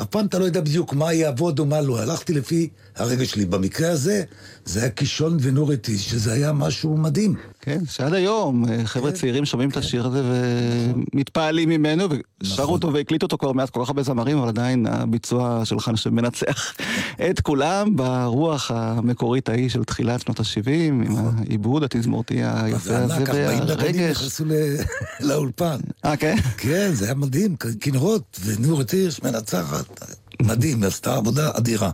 אף 0.00 0.06
פעם 0.06 0.26
אתה 0.26 0.38
לא 0.38 0.44
יודע 0.44 0.60
בדיוק 0.60 0.92
מה 0.92 1.12
יעבוד 1.12 1.60
ומה 1.60 1.80
לא. 1.80 2.00
הלכתי 2.00 2.34
לפי 2.34 2.68
הרגש 2.96 3.30
שלי. 3.30 3.46
במקרה 3.46 3.90
הזה, 3.90 4.24
זה 4.64 4.80
היה 4.80 4.90
קישון 4.90 5.36
ונורית 5.40 5.86
הירש, 5.86 6.10
שזה 6.10 6.32
היה 6.32 6.52
משהו 6.52 6.96
מדהים. 6.96 7.34
כן, 7.66 7.78
שעד 7.90 8.14
היום 8.14 8.64
אה, 8.68 8.84
חבר'ה 8.84 9.10
כן, 9.10 9.16
צעירים 9.16 9.44
שומעים 9.44 9.70
את 9.70 9.76
השיר 9.76 10.06
הזה 10.06 10.22
ומתפעלים 10.24 11.68
ממנו, 11.68 12.04
ושרו 12.04 12.64
נכון. 12.64 12.74
אותו 12.74 12.92
והקליטו 12.92 13.26
אותו 13.26 13.38
כבר 13.38 13.52
מאז 13.52 13.70
כל 13.70 13.80
כך 13.82 13.88
הרבה 13.88 14.02
זמרים, 14.02 14.38
אבל 14.38 14.48
עדיין 14.48 14.86
הביצוע 14.86 15.60
שלך 15.64 15.90
שמנצח 15.94 16.74
את 17.30 17.40
כולם 17.40 17.96
ברוח 17.96 18.70
המקורית 18.70 19.48
ההיא 19.48 19.68
של 19.68 19.84
תחילת 19.84 20.20
שנות 20.20 20.40
ה-70, 20.40 20.70
עם 20.70 21.16
העיבוד 21.16 21.84
התזמורתי 21.84 22.34
היפה 22.44 22.78
זה 22.78 23.04
הזה 23.04 23.14
ענק, 23.14 23.30
40 23.30 23.62
נגנים 23.62 24.00
והרגש. 24.00 24.40
לאולפן. 25.28 25.76
אה, 26.04 26.16
כן? 26.16 26.36
כן, 26.56 26.90
זה 26.92 27.04
היה 27.04 27.14
מדהים, 27.14 27.56
כנרות, 27.80 28.40
ונורית 28.44 28.90
הירש 28.90 29.22
מנצחת. 29.22 30.04
מדהים, 30.42 30.84
עשתה 30.84 31.14
עבודה 31.14 31.50
אדירה. 31.54 31.90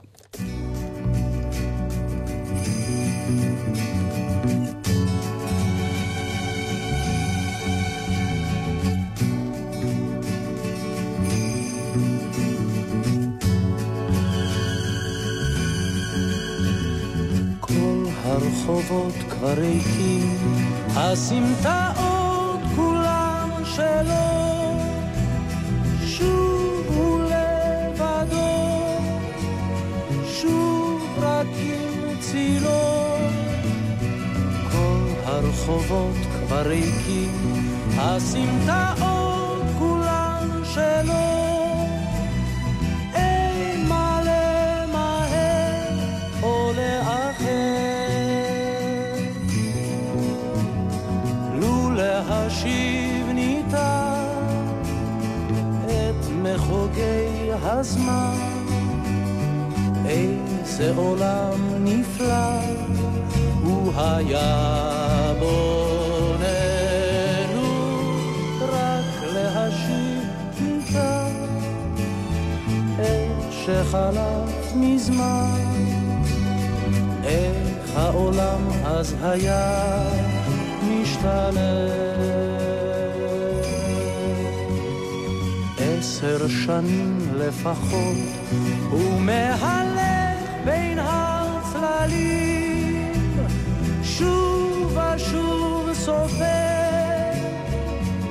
הרחובות 18.63 19.15
כבר 19.31 19.53
ריקים, 19.53 20.39
הסמטאות 20.97 22.61
כולם 22.77 23.51
שלו. 23.65 24.79
שוב 26.07 26.87
הוא 26.97 27.21
לבדו, 27.23 28.99
שוב 30.27 31.03
רק 31.21 31.47
עם 31.59 32.21
צילו. 32.21 33.19
כל 34.73 35.09
הרחובות 35.25 36.17
כבר 36.33 36.63
ריקים, 36.63 37.33
הסמטאות 37.99 39.63
כולן 39.79 40.49
שלו. 40.65 41.52
מחוגי 57.73 57.81
הזמן, 57.81 58.37
איזה 60.07 60.93
עולם 60.97 61.85
נפלא 61.85 62.61
הוא 63.63 63.93
היה 63.97 65.33
בוננו, 65.39 66.43
רק 68.61 69.23
להשיב 69.35 70.23
את 73.01 73.53
שחלף 73.53 74.73
מזמן, 74.77 75.85
איך 77.25 77.97
העולם 77.97 78.69
אז 78.85 79.15
היה 79.23 80.03
משתנה. 80.83 82.13
עשר 85.99 86.49
שנים 86.49 87.22
לפחות, 87.49 88.17
הוא 88.91 89.21
מהלך 89.21 90.39
בין 90.65 90.99
הצללים, 91.03 92.33
שוב 94.03 94.99
ושוב 95.17 95.91
סופר 95.95 97.33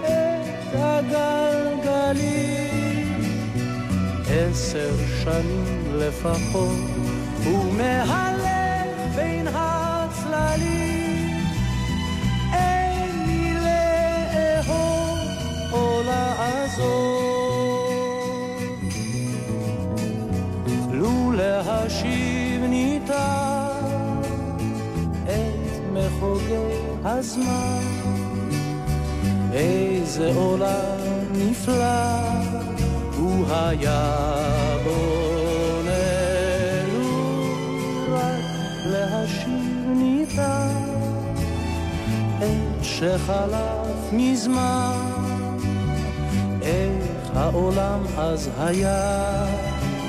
את 0.01 0.73
הגלגלים. 0.73 2.21
עשר 4.29 4.91
שנים 5.23 5.83
לפחות, 5.95 6.79
הוא 7.45 7.73
מהלך 7.73 8.30
להשיב 21.91 22.63
ניתן 22.69 24.21
את 25.23 25.81
מחוגי 25.93 26.77
הזמן. 27.03 27.83
איזה 29.53 30.31
עולם 30.35 30.97
נפלא 31.31 32.11
הוא 33.17 33.45
היה 33.49 34.17
בוננו, 34.83 35.83
רק 38.09 38.43
להשיב 38.85 39.87
ניתן 39.87 40.83
את 42.37 42.83
שחלף 42.83 44.11
מזמן. 44.11 45.17
איך 46.61 47.31
העולם 47.35 47.99
אז 48.17 48.49
היה 48.59 49.45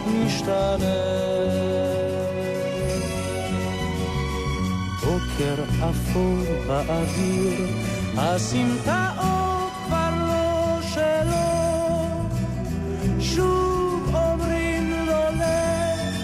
משתנה. 0.06 1.21
בוקר 5.42 5.62
אפור 5.90 6.38
באוויר, 6.66 7.66
הסמטאות 8.16 9.72
כבר 9.86 10.10
לא 10.18 10.78
שלו. 10.82 11.48
שוב 13.20 14.14
אומרים 14.14 14.90
לו 14.90 15.22
לך, 15.34 16.16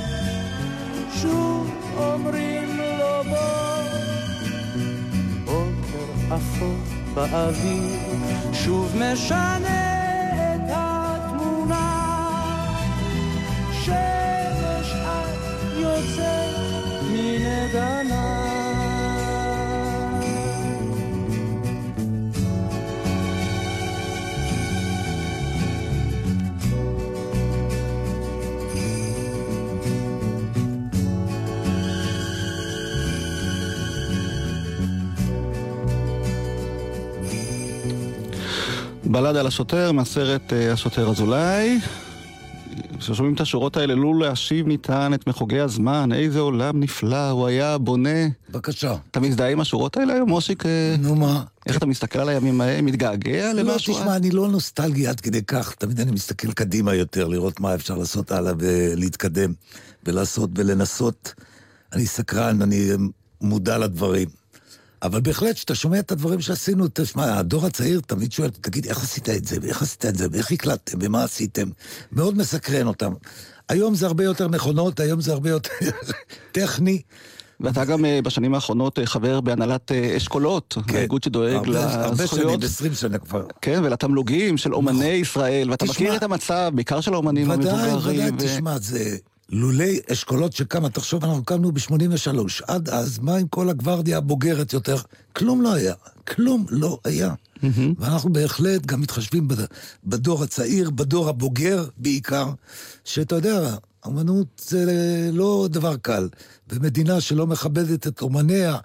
שוב 1.23 1.71
אומרים 1.97 2.79
לו 2.79 3.25
בוא. 3.31 3.83
בוקר 5.45 6.37
אפור 6.37 6.77
באוויר, 7.15 7.99
שוב 8.53 8.97
משנה 8.97 9.88
בלד 39.19 39.37
על 39.37 39.47
השוטר 39.47 39.93
מהסרט 39.93 40.53
אה, 40.53 40.73
השוטר 40.73 41.11
אזולאי. 41.11 41.79
כששומעים 42.99 43.35
את 43.35 43.41
השורות 43.41 43.77
האלה, 43.77 43.95
לו 43.95 44.19
להשיב 44.19 44.67
ניתן 44.67 45.15
את 45.15 45.27
מחוגי 45.27 45.61
הזמן, 45.61 46.13
איזה 46.13 46.39
עולם 46.41 46.81
נפלא, 46.81 47.31
הוא 47.31 47.47
היה 47.47 47.79
בונה. 47.79 48.29
בבקשה. 48.51 48.95
אתה 49.11 49.21
מזדהה 49.21 49.51
עם 49.51 49.61
השורות 49.61 49.97
האלה 49.97 50.15
היום, 50.15 50.29
מושיק? 50.29 50.67
אה, 50.67 50.95
נו 50.99 51.15
מה? 51.15 51.45
איך 51.67 51.77
אתה 51.77 51.87
מסתכל 51.87 52.19
על 52.19 52.29
הימים 52.29 52.61
ההם? 52.61 52.87
מתגעגע 52.87 53.53
לא, 53.53 53.63
למשהו? 53.63 53.95
תשמע, 53.95 54.17
אני 54.17 54.31
לא 54.31 54.49
נוסטלגי 54.49 55.07
עד 55.07 55.21
כדי 55.21 55.43
כך, 55.43 55.75
תמיד 55.75 56.01
אני 56.01 56.11
מסתכל 56.11 56.53
קדימה 56.53 56.95
יותר, 56.95 57.29
לראות 57.29 57.61
מה 57.61 57.75
אפשר 57.75 57.97
לעשות 57.97 58.33
הלאה 58.33 58.53
ולהתקדם, 58.59 59.53
ולעשות 60.07 60.51
ולנסות. 60.55 61.35
אני 61.93 62.07
סקרן, 62.07 62.63
אני 62.63 62.91
מודע 63.41 63.79
לדברים. 63.79 64.29
אבל 65.03 65.21
בהחלט, 65.21 65.55
כשאתה 65.57 65.75
שומע 65.75 65.99
את 65.99 66.13
הדברים 66.13 66.41
שעשינו, 66.41 66.87
תשמע, 66.93 67.39
הדור 67.39 67.67
הצעיר 67.67 68.01
תמיד 68.07 68.33
שואל, 68.33 68.51
תגיד, 68.51 68.87
איך 68.87 69.03
עשית 69.03 69.29
את 69.29 69.45
זה, 69.45 69.57
ואיך 69.63 69.83
עשית 69.83 70.07
את 70.07 70.17
זה, 70.17 70.27
ואיך 70.33 70.53
הקלטתם, 70.53 70.99
ומה 71.03 71.25
עשיתם? 71.25 71.69
מאוד 72.13 72.37
מסקרן 72.37 72.87
אותם. 72.87 73.13
היום 73.69 73.95
זה 73.95 74.07
הרבה 74.07 74.25
יותר 74.25 74.49
מכונות, 74.49 75.01
היום 75.01 75.21
זה 75.21 75.33
הרבה 75.33 75.51
יותר 75.51 75.71
טכני. 76.53 77.03
ואתה 77.61 77.85
גם 77.85 78.05
אה, 78.05 78.21
בשנים 78.25 78.55
האחרונות 78.55 78.99
אה, 78.99 79.07
חבר 79.07 79.41
בהנהלת 79.41 79.93
אה, 79.93 80.17
אשכולות, 80.17 80.77
האיגוד 80.89 81.23
שדואג 81.23 81.53
הרבה- 81.55 82.05
הרבה 82.05 82.27
שנים, 82.27 82.43
לזכויות. 82.43 82.65
20 82.65 82.95
שנה 82.95 83.19
כבר. 83.19 83.45
כן, 83.63 83.81
ולתמלוגים 83.85 84.57
של 84.57 84.75
אומני 84.75 85.05
ישראל, 85.09 85.71
ואתה 85.71 85.85
תשמע- 85.87 85.95
מכיר 85.95 86.17
את 86.17 86.23
המצב, 86.23 86.71
בעיקר 86.75 87.01
של 87.01 87.15
האומנים 87.15 87.51
ודאי, 87.51 87.71
המבוגרים. 87.91 88.35
ודאי, 88.35 88.49
ו- 88.49 88.55
תשמע, 88.55 88.79
זה 88.79 89.17
לולי 89.53 90.01
אשכולות 90.13 90.53
שקמה, 90.53 90.91
תחשוב, 90.91 91.25
אנחנו 91.25 91.45
קמנו 91.45 91.73
ב-83. 91.73 91.95
עד 92.67 92.89
אז, 92.89 93.19
מה 93.19 93.37
עם 93.37 93.49
כל 93.49 93.69
הגוורדיה 93.69 94.19
הבוגרת 94.19 94.73
יותר? 94.73 94.97
כלום 95.37 95.63
לא 95.63 95.73
היה. 95.75 95.95
כלום 96.29 96.67
לא 96.71 96.99
היה. 97.05 97.35
ואנחנו 97.99 98.33
בהחלט 98.33 98.87
גם 98.87 99.01
מתחשבים 99.01 99.49
בד- 99.49 99.65
בדור 100.05 100.43
הצעיר, 100.43 100.91
בדור 100.91 101.29
הבוגר 101.29 101.85
בעיקר, 101.97 102.47
שאתה 103.05 103.35
יודע, 103.35 103.77
אמנות 104.07 104.47
זה 104.69 104.85
לא 105.33 105.69
דבר 105.71 105.97
קל. 105.97 106.29
במדינה 106.73 107.21
שלא 107.21 107.47
מכבדת 107.47 108.07
את 108.07 108.21
אומניה, 108.23 108.77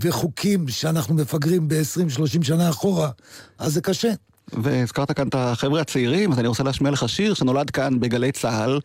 וחוקים 0.00 0.68
שאנחנו 0.68 1.14
מפגרים 1.14 1.68
ב-20-30 1.68 2.42
שנה 2.42 2.70
אחורה, 2.70 3.10
אז 3.58 3.72
זה 3.74 3.80
קשה. 3.80 4.12
והזכרת 4.52 5.12
כאן 5.12 5.28
את 5.28 5.34
החבר'ה 5.34 5.80
הצעירים, 5.80 6.32
אז 6.32 6.38
אני 6.38 6.48
רוצה 6.48 6.62
להשמיע 6.62 6.90
לך 6.90 7.08
שיר 7.08 7.34
שנולד 7.34 7.70
כאן 7.70 8.00
בגלי 8.00 8.32
צה"ל, 8.32 8.80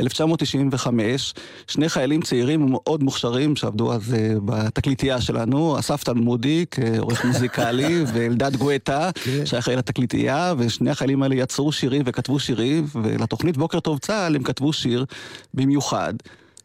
1995. 0.00 1.34
שני 1.66 1.88
חיילים 1.88 2.22
צעירים 2.22 2.64
ומאוד 2.64 3.02
מוכשרים 3.02 3.56
שעבדו 3.56 3.92
אז 3.92 4.14
אה, 4.14 4.34
בתקליטייה 4.44 5.20
שלנו, 5.20 5.78
אסף 5.78 6.04
תלמודי 6.04 6.64
כעורך 6.70 7.24
מוזיקלי, 7.24 8.02
ואלדד 8.12 8.56
גואטה, 8.56 9.10
שהיה 9.44 9.60
אחראי 9.60 9.76
לתקליטייה, 9.76 10.54
ושני 10.58 10.90
החיילים 10.90 11.22
האלה 11.22 11.34
יצרו 11.34 11.72
שירים 11.72 12.02
וכתבו 12.06 12.38
שירים, 12.38 12.86
ולתוכנית 13.02 13.56
בוקר 13.56 13.80
טוב 13.80 13.98
צה"ל 13.98 14.36
הם 14.36 14.42
כתבו 14.42 14.72
שיר 14.72 15.04
במיוחד. 15.54 16.14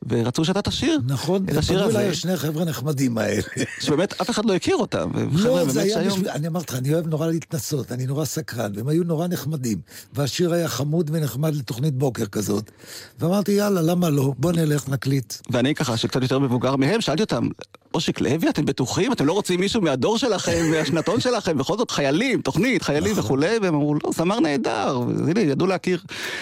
ורצו 0.10 0.46
שאתה 0.46 0.62
תשיר. 0.62 1.00
נכון, 1.08 1.46
את 1.52 1.58
השיר 1.58 1.84
הזה, 1.84 2.00
אליי 2.00 2.16
שני 2.16 2.38
חבר'ה 2.38 2.66
נחמדים 2.66 3.18
האלה. 3.18 3.42
שבאמת 3.84 4.22
אף 4.22 4.30
אחד 4.30 4.46
לא 4.46 4.54
הכיר 4.56 4.76
אותם. 4.76 5.10
לא, 5.32 5.66
זה 5.70 5.82
היה 5.82 5.94
שהיום- 5.94 6.14
בשביל, 6.14 6.30
אני 6.30 6.48
אמרתי 6.48 6.74
לך, 6.74 6.80
אני 6.80 6.94
אוהב 6.94 7.08
נורא 7.08 7.28
להתנסות, 7.28 7.92
אני 7.92 8.06
נורא 8.06 8.26
סקרן, 8.26 8.72
והם 8.76 8.88
היו 8.88 9.04
נורא 9.04 9.28
נחמדים. 9.28 9.78
והשיר 10.14 10.54
היה 10.54 10.68
חמוד 10.68 11.10
ונחמד 11.14 11.56
לתוכנית 11.56 11.94
בוקר 11.94 12.26
כזאת. 12.26 12.72
ואמרתי, 13.20 13.52
יאללה, 13.52 13.82
למה 13.82 14.10
לא? 14.10 14.34
בוא 14.38 14.52
נלך, 14.52 14.90
נקליט. 14.90 15.34
ואני 15.50 15.76
ככה, 15.76 15.98
שקצת 15.98 16.22
יותר 16.22 16.40
מבוגר 16.40 16.76
מהם, 16.76 17.02
שאלתי 17.02 17.22
אותם, 17.24 17.48
אושיק 17.94 18.22
לוי, 18.22 18.50
אתם 18.50 18.66
בטוחים? 18.66 19.12
אתם 19.12 19.26
לא 19.26 19.34
רוצים 19.34 19.60
מישהו 19.60 19.82
מהדור 19.82 20.18
שלכם, 20.18 20.72
מהשנתון 20.72 21.20
שלכם? 21.26 21.58
בכל 21.58 21.78
זאת 21.78 21.92
חיילים, 21.92 22.42
תוכנית, 22.42 22.82
חיילים 22.84 23.20
וכולי, 23.20 23.58
והם 23.62 23.76
אמרו, 23.76 23.96
לא, 23.96 24.12
זמר 24.16 24.40
נהדר. 24.40 24.98
הנה, 25.28 25.40
ידעו 25.40 25.68
להכיר 25.68 26.02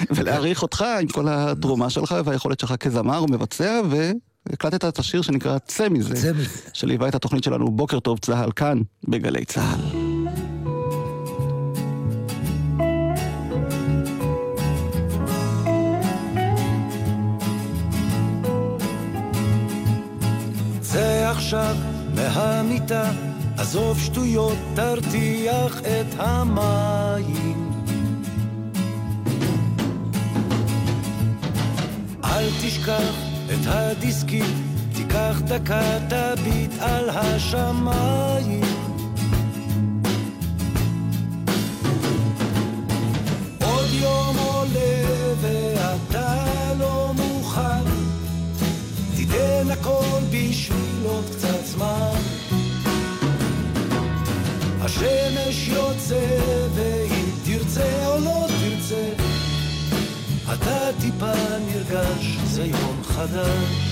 ולהעריך 0.10 0.62
אותך 0.62 0.86
עם 1.02 1.08
כל 1.08 1.26
התרומה 1.30 1.89
שלך 1.89 2.15
והיכולת 2.26 2.60
שלך 2.60 2.74
כזמר 2.80 3.24
ומבצע, 3.24 3.51
והקלטת 3.60 4.86
את 4.86 5.00
השיר 5.00 5.22
שנקרא 5.22 5.58
צא 5.58 5.90
מזה, 5.90 6.16
צא 6.16 6.32
מזה. 6.34 6.70
שליווה 6.74 7.08
את 7.08 7.16
התוכנית 7.16 7.44
שלנו 7.44 7.72
בוקר 7.72 8.00
טוב 8.00 8.20
צה"ל 8.20 8.52
כאן, 8.52 8.82
בגלי 9.08 9.46
צה"ל. 9.46 10.12
עכשיו 21.32 21.76
מהמיטה, 22.16 23.12
עזוב 23.58 24.00
שטויות, 24.00 24.58
תרתיח 24.76 25.82
את 25.82 26.20
המים. 26.20 27.72
אל 32.24 32.50
תשכח 32.62 33.31
את 33.54 33.66
הדיסקים, 33.66 34.46
תיקח 34.96 35.42
דקה, 35.46 35.98
תביט 36.10 36.72
על 36.80 37.10
השמיים. 37.10 38.62
עוד 43.64 43.88
יום 43.92 44.38
עולה 44.38 45.04
ואתה 45.42 46.44
לא 46.80 47.12
מוכן 47.16 47.84
תיתן 49.16 49.72
הכל 49.72 50.20
בשביל 50.32 51.06
עוד 51.06 51.26
קצת 51.36 51.66
זמן. 51.66 52.20
השמש 54.82 55.68
יוצא, 55.68 56.38
ואם 56.76 57.26
תרצה 57.46 58.08
או 58.08 58.20
לא 58.20 58.48
תרצה, 58.48 59.20
אתה 60.62 60.89
טיפה 61.02 61.34
נרגש, 61.67 62.38
זה 62.45 62.65
יום 62.65 63.04
חדש. 63.04 63.90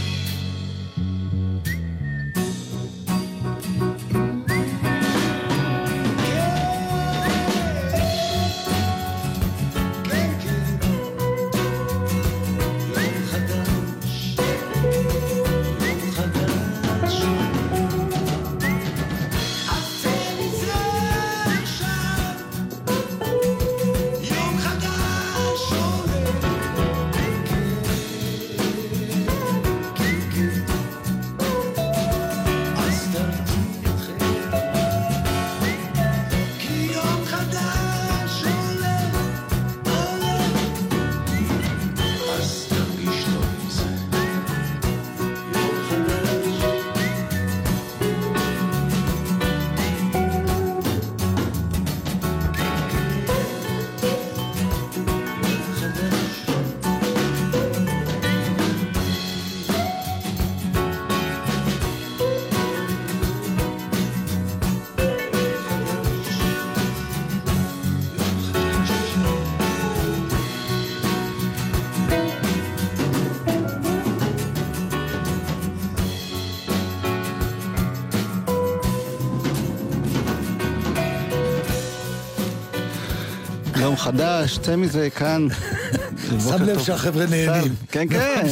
חדש, 84.12 84.58
צא 84.58 84.76
מזה 84.76 85.10
כאן. 85.10 85.48
שם 86.50 86.64
לב. 86.64 86.80
שהחבר'ה 86.80 87.26
נהנים. 87.26 87.76
כן, 87.92 88.08
כן. 88.14 88.48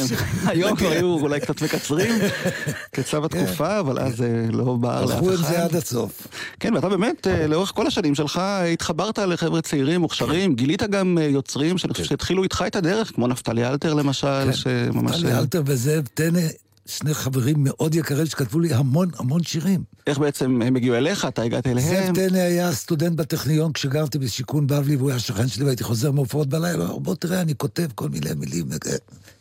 היום 0.46 0.76
כבר 0.76 0.88
היו 0.88 1.06
אולי 1.06 1.40
קצת 1.40 1.62
מקצרים, 1.62 2.14
כצו 2.92 3.24
התקופה, 3.24 3.80
אבל 3.80 3.98
אז 3.98 4.16
זה 4.16 4.46
לא 4.52 4.76
בער 4.80 5.00
לאף 5.00 5.10
אחד. 5.10 5.16
הלכו 5.18 5.30
עם 5.30 5.36
זה 5.36 5.64
עד 5.64 5.76
הסוף. 5.76 6.26
כן, 6.60 6.74
ואתה 6.74 6.88
באמת, 6.88 7.26
אה, 7.26 7.46
לאורך 7.46 7.72
כל 7.74 7.86
השנים 7.86 8.14
שלך, 8.14 8.40
התחברת 8.72 9.18
לחבר'ה 9.18 9.60
צעירים, 9.60 10.00
מוכשרים, 10.00 10.54
גילית 10.54 10.82
גם 10.82 11.18
אה, 11.20 11.24
יוצרים 11.24 11.76
חושב 11.92 12.04
שהתחילו 12.04 12.42
איתך 12.42 12.64
את 12.66 12.76
הדרך, 12.76 13.12
כמו 13.14 13.26
נפתלי 13.26 13.66
אלתר 13.66 13.94
למשל, 13.94 14.52
שממש... 14.52 15.20
טלי 15.20 15.32
אה, 15.32 15.38
אלתר 15.38 15.62
וזאב 15.66 16.08
טנא, 16.14 16.40
שני 16.88 17.14
חברים 17.14 17.56
מאוד 17.58 17.94
יקרים 17.94 18.26
שכתבו 18.26 18.60
לי 18.60 18.74
המון 18.74 19.10
המון 19.18 19.42
שירים. 19.42 19.84
איך 20.06 20.18
בעצם 20.18 20.62
הם 20.62 20.76
הגיעו 20.76 20.96
אליך, 20.96 21.24
אתה 21.24 21.42
הגעת 21.42 21.64
זאב 21.64 21.72
אליהם? 21.72 22.14
טנא 22.14 22.38
היה 22.38 22.72
סטודנט 22.72 23.16
בטכניון 23.16 23.72
כשגרתי 23.72 24.18
בשיכון 24.18 24.66
בבלי, 24.66 24.96
והוא 24.96 25.10
היה 25.10 25.18
שכן 25.18 25.48
שלי 25.48 25.64
והייתי 25.64 25.84
חוזר 25.84 26.10
מהופעות 26.10 26.48
בלילה, 26.48 26.84
הוא 26.84 26.84
אומר, 26.84 26.98
בוא 26.98 27.14
תראה, 27.14 27.40
אני 27.40 27.54
כותב 27.54 27.86
כל 27.94 28.08
מיני 28.08 28.30
מילים, 28.36 28.68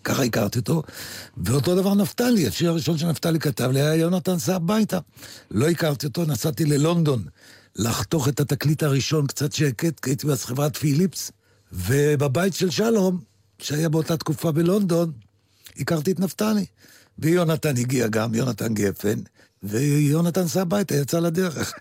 ככה 0.04 0.24
הכרתי 0.24 0.60
אותו. 0.60 0.84
ואותו 1.38 1.76
דבר 1.76 1.94
נפתלי, 1.94 2.48
השיר 2.48 2.70
הראשון 2.70 2.98
שנפתלי 2.98 3.40
כתב 3.40 3.70
לי 3.74 3.82
היה 3.82 3.96
יונתן 3.96 4.40
סע 4.40 4.56
הביתה. 4.56 5.00
לא 5.52 5.70
הכרתי 5.70 6.06
אותו, 6.06 6.26
נסעתי 6.26 6.66
ללונדון 6.66 7.24
לחתוך 7.76 8.28
את 8.28 8.40
התקליט 8.40 8.84
הראשון, 8.84 9.28
קצת 9.28 9.54
שקט, 9.54 10.00
כי 10.00 10.10
הייתי 10.10 10.28
אז 10.28 10.46
חברת 10.46 10.78
פיליפס, 10.78 11.32
ובבית 11.72 12.54
של 12.54 12.70
שלום, 12.70 13.20
שהיה 13.60 13.90
באותה 13.90 14.18
תקופה 14.18 14.52
בלונדון, 14.52 15.12
הכרתי 15.80 16.12
את 16.12 16.20
נפתלי. 16.20 16.66
ויונתן 17.20 17.78
הגיע 17.78 18.08
גם, 18.08 18.36
יונתן 18.36 18.74
גפן, 18.74 19.20
ויונתן 19.64 20.48
סע 20.48 20.62
הביתה, 20.62 20.96
יצא 20.96 21.20
לדרך. 21.20 21.74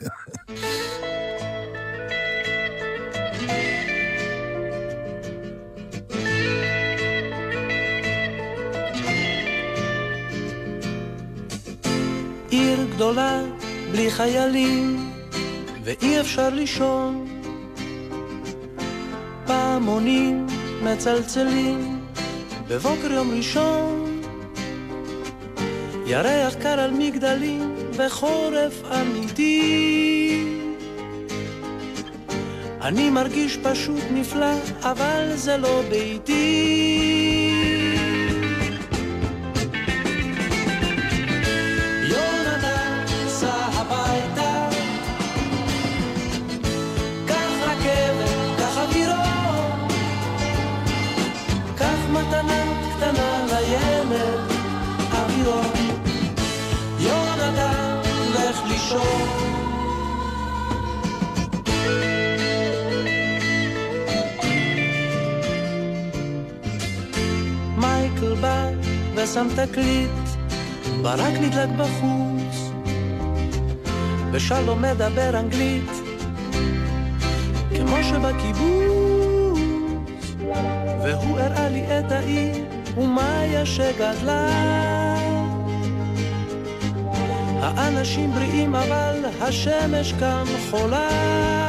עיר 12.51 12.87
גדולה 12.95 13.43
בלי 13.93 14.11
חיילים 14.11 15.11
ואי 15.85 16.21
אפשר 16.21 16.49
לישון 16.51 17.27
פעמונים 19.47 20.47
מצלצלים 20.83 22.01
בבוקר 22.69 23.13
יום 23.13 23.31
ראשון 23.37 23.96
ירח 26.09 26.55
קר 26.55 26.81
על 26.81 26.91
מגדלים 26.91 27.75
וחורף 27.93 28.83
אמיתי. 29.01 30.45
אני 32.83 33.11
מרגיש 33.11 33.57
פשוט 33.63 34.03
נפלא 34.13 34.55
אבל 34.83 35.33
זה 35.35 35.57
לא 35.57 35.83
ביתי 35.91 37.16
ושם 69.27 69.49
שם 69.51 69.67
תקליט, 69.67 70.11
ברק 71.03 71.35
נדלק 71.41 71.69
בחוץ, 71.69 72.71
ושלום 74.33 74.83
מדבר 74.83 75.39
אנגלית, 75.39 75.91
כמו 77.77 77.97
שבקיבוץ, 78.03 79.59
והוא 81.03 81.39
הראה 81.39 81.69
לי 81.69 81.99
את 81.99 82.13
העיר, 82.13 82.65
ומאיה 82.97 83.67
שגדלה. 83.67 84.49
האנשים 87.63 88.33
בריאים 88.33 88.75
אבל 88.75 89.25
השמש 89.41 90.13
כאן 90.13 90.45
חולה. 90.71 91.66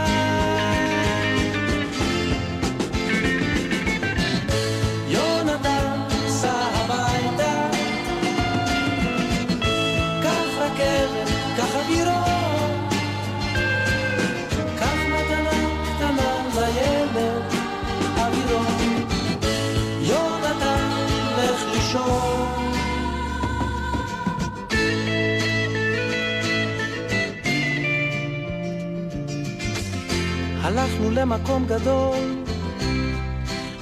הלכנו 30.67 31.11
למקום 31.11 31.65
גדול, 31.67 32.43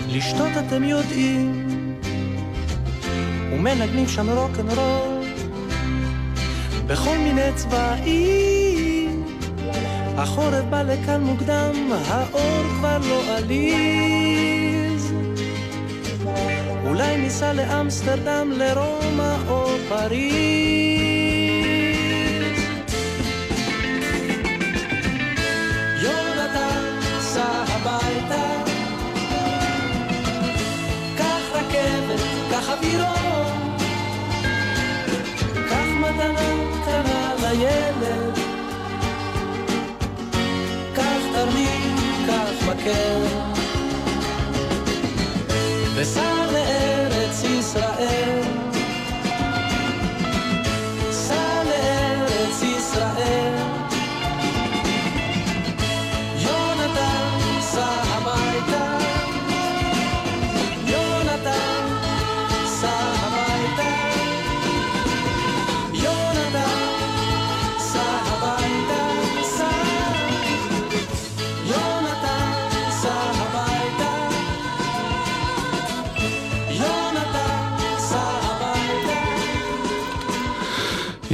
לשתות 0.08 0.52
אתם 0.68 0.84
יודעים, 0.84 1.68
ומנגנים 3.54 4.08
שם 4.08 4.30
רוקנרול, 4.30 5.26
בכל 6.88 7.18
מיני 7.18 7.54
צבעים. 7.56 9.24
החורף 10.18 10.64
בא 10.70 10.82
לכאן 10.82 11.22
מוקדם, 11.24 11.74
האור 12.08 12.64
כבר 12.70 12.98
לא 12.98 13.38
עליז. 13.38 15.14
אולי 16.88 17.18
ניסע 17.18 17.54
לאמסטרדם, 17.54 18.52
לרומא 18.52 19.36
או 19.48 19.68
פריז. 19.90 20.95
מתנה 36.16 36.40
קטנה 36.82 37.34
לילד, 37.42 38.40
קח 40.94 41.22
תרמיל, 41.34 41.96
קח 42.28 42.68
מקל, 42.70 43.22
וסע 45.96 46.35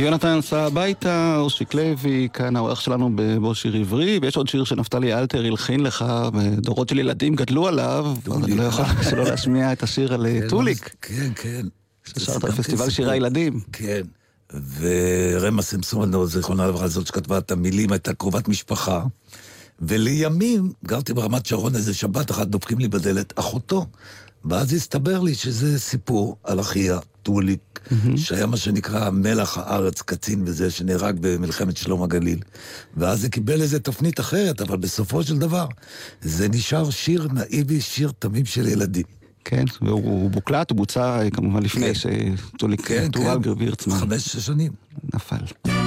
יונתן 0.02 0.40
סע 0.42 0.60
הביתה, 0.62 1.36
אורשיק 1.38 1.74
לוי, 1.74 2.28
כאן 2.34 2.56
העורך 2.56 2.82
שלנו 2.82 3.10
בבוא 3.16 3.54
שיר 3.54 3.76
עברי, 3.76 4.20
ויש 4.22 4.38
עוד 4.38 4.48
שיר 4.48 4.64
שנפתלי 4.64 5.14
אלתר 5.14 5.46
הלחין 5.46 5.80
לך, 5.80 6.06
ודורות 6.34 6.90
של 6.90 7.00
ילדים 7.00 7.36
גדלו 7.36 7.68
עליו, 7.68 8.16
אז 8.26 8.44
אני 8.44 8.56
לא 8.56 8.64
יכול 8.64 8.86
שלא 9.10 9.24
להשמיע 9.24 9.74
את 9.74 9.84
השיר 9.84 10.14
על 10.14 10.26
אה, 10.26 10.40
טוליק, 10.50 10.96
כן, 11.02 11.32
כן. 11.36 11.66
ששרת 12.04 12.44
בפסטיבל 12.46 12.84
כן 12.84 12.90
שירי. 12.90 13.12
הילדים. 13.12 13.60
כן. 13.72 14.02
ורמה 14.80 15.62
סמסון, 15.62 16.26
זיכרונה 16.26 16.68
לברכה, 16.68 16.88
זאת 16.88 17.08
שכתבה 17.08 17.38
את 17.38 17.52
המילים, 17.52 17.92
הייתה 17.92 18.14
קרובת 18.14 18.48
משפחה. 18.48 19.04
ולימים, 19.80 20.74
גרתי 20.86 21.14
ברמת 21.14 21.46
שרון 21.46 21.76
איזה 21.76 21.94
שבת 21.94 22.32
אחת, 22.32 22.48
דופקים 22.48 22.80
לי 22.80 22.88
בדלת, 22.88 23.40
אחותו. 23.40 23.86
ואז 24.46 24.74
הסתבר 24.74 25.20
לי 25.20 25.36
שזה 25.36 25.80
סיפור 25.80 26.38
על 26.44 26.60
אחיה, 26.60 27.00
טוליק, 27.24 27.80
שהיה 28.16 28.46
מה 28.46 28.58
שנקרא 28.58 29.10
מלח 29.10 29.58
הארץ, 29.58 30.02
קצין 30.02 30.44
וזה, 30.46 30.72
שנהרג 30.72 31.18
במלחמת 31.22 31.78
שלום 31.78 32.04
הגליל. 32.04 32.40
ואז 32.98 33.22
זה 33.22 33.30
קיבל 33.30 33.62
איזה 33.62 33.80
תפנית 33.80 34.20
אחרת, 34.20 34.62
אבל 34.62 34.78
בסופו 34.78 35.24
של 35.24 35.38
דבר, 35.38 35.68
זה 36.22 36.50
נשאר 36.50 36.90
שיר 36.90 37.28
נאיבי, 37.34 37.82
שיר 37.82 38.12
תמים 38.20 38.46
של 38.46 38.68
ילדים. 38.68 39.06
כן, 39.46 39.64
והוא 39.82 40.32
בוקלט, 40.32 40.70
הוא 40.70 40.78
בוצע 40.78 41.20
אה, 41.22 41.30
כמובן 41.30 41.64
לפני 41.64 41.96
כן. 41.96 42.36
שטוליק 42.56 42.88
כן, 42.88 43.12
טורגר 43.12 43.56
כן. 43.56 43.62
וירצמן 43.62 44.00
חמש 44.00 44.24
שש 44.26 44.46
שנים. 44.46 44.72
נפל. 45.14 45.81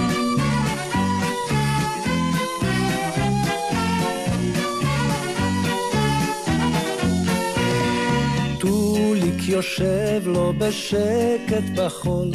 יושב 9.55 10.23
לו 10.27 10.53
בשקט 10.59 11.65
בחול, 11.77 12.31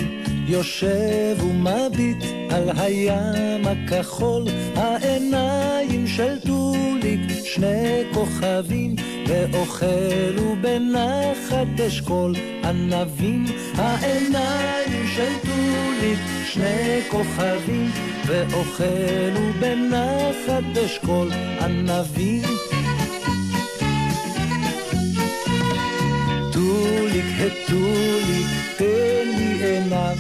יושב 0.48 1.38
ומביט 1.44 2.24
על 2.50 2.70
הים 2.78 3.62
הכחול, 3.68 4.46
העיניים 4.76 6.08
של 6.08 6.40
טוליק 6.40 7.20
שני 7.44 8.04
כוכבים, 8.14 8.96
ואוכלו 9.28 10.56
בנחת 10.62 11.80
אשכול 11.88 12.36
ענבים, 12.64 13.46
העיניים 13.76 15.08
של 15.16 15.34
טוליק 15.42 16.20
שני 16.46 17.02
כוכבים, 17.10 17.92
ואוכלו 18.26 19.54
בנחת 19.60 20.78
אשכול 20.86 21.32
ענבים. 21.62 22.79
טוליק, 27.20 27.36
הטוליק, 27.40 28.48
תן 28.78 29.28
לי 29.38 29.66
עיניו, 29.66 30.16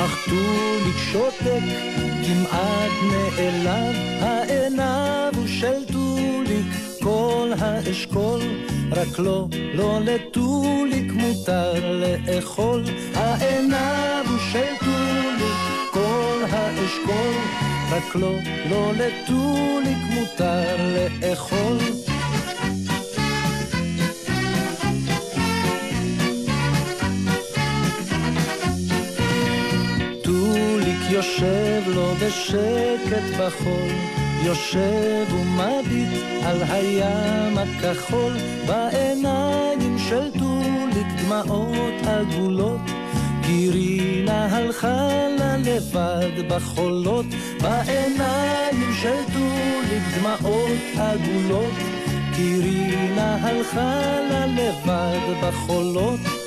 אך 0.00 0.28
טוליק 0.28 0.96
שותק, 1.12 1.62
כמעט 2.26 2.90
נעלב, 3.10 3.96
העיניו 4.20 5.32
הוא 5.36 5.46
של 5.46 5.84
טוליק, 5.92 6.66
כל 7.02 7.50
האשכול, 7.58 8.40
רק 8.92 9.18
לא, 9.18 9.46
לא 9.74 10.00
לטוליק 10.00 11.12
מותר 11.12 12.00
לאכול, 12.00 12.84
העיניו 13.14 14.24
הוא 14.28 14.38
של 14.52 14.74
טוליק, 14.80 15.56
כל 15.90 16.42
האשכול, 16.50 17.34
רק 17.90 18.14
לא, 18.14 18.34
לא 18.70 18.92
לטוליק 18.92 19.98
מותר 20.14 20.76
לאכול. 20.94 22.11
יושב 31.12 31.82
לו 31.86 32.14
בשקט 32.14 33.38
בחול, 33.38 33.92
יושב 34.44 35.34
ומביט 35.34 36.08
על 36.44 36.62
הים 36.62 37.58
הכחול, 37.58 38.32
בעיניים 38.66 39.98
של 39.98 40.30
טוליק 40.38 41.06
דמעות 41.24 41.94
עגולות. 42.06 42.80
גירינה 43.46 44.56
הלכה 44.56 45.08
לה 45.38 45.56
לבד 45.56 46.48
בחולות, 46.48 47.26
בעיניים 47.60 48.92
של 49.02 49.22
טוליק 49.32 50.02
דמעות 50.18 50.78
עגולות. 50.98 51.74
גירינה 52.36 53.36
הלכה 53.40 54.20
לה 54.30 54.46
לבד 54.46 55.42
בחולות. 55.42 56.41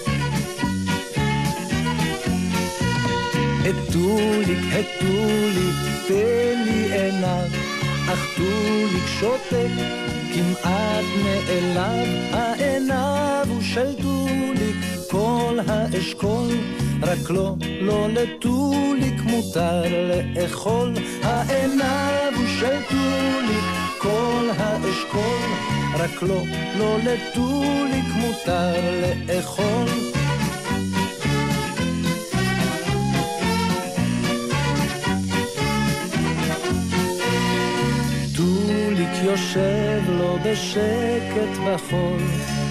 הטוליק, 3.66 4.60
הטוליק, 4.72 5.76
תן 6.08 6.64
לי 6.66 7.02
עיניו, 7.02 7.48
אך 8.14 8.36
טוליק 8.36 9.08
שותק, 9.20 9.68
כמעט 10.34 11.06
נעלב, 11.24 12.08
העיניו 12.32 13.46
הוא 13.50 13.62
של 13.62 13.94
טוליק, 14.02 14.76
כל 15.10 15.60
האשכול, 15.68 16.48
רק 17.02 17.30
לא, 17.30 17.56
לא 17.82 18.08
לטוליק 18.10 19.22
מותר 19.22 19.84
לאכול, 20.10 20.94
העיניו 21.24 22.34
הוא 22.36 22.48
של 22.60 22.78
טוליק, 22.90 23.66
כל 23.98 24.50
האשכול, 24.58 25.50
רק 25.94 26.22
לא, 26.22 26.44
לא 26.80 26.98
לטוליק 26.98 28.06
מותר 28.16 29.02
לאכול. 29.02 30.25
יושב 39.26 40.02
לו 40.10 40.38
בשקט 40.44 41.58
בחול, 41.66 42.20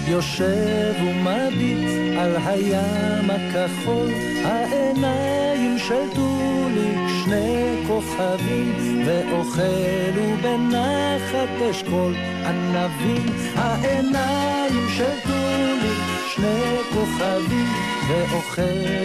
יושב 0.07 0.93
ומביט 1.01 2.17
על 2.19 2.35
הים 2.45 3.29
הכחול, 3.29 4.09
העיניים 4.43 5.79
של 5.79 6.09
טוליק 6.15 6.99
שני 7.23 7.83
כוכבים, 7.87 9.03
ואוכל 9.05 10.19
ובנחת 10.19 11.61
אשכול 11.71 12.15
ענבים, 12.45 13.25
העיניים 13.55 14.89
של 14.97 15.19
טוליק 15.23 15.99
שני 16.35 16.77
כוכבים, 16.93 17.67
ואוכל 18.07 18.61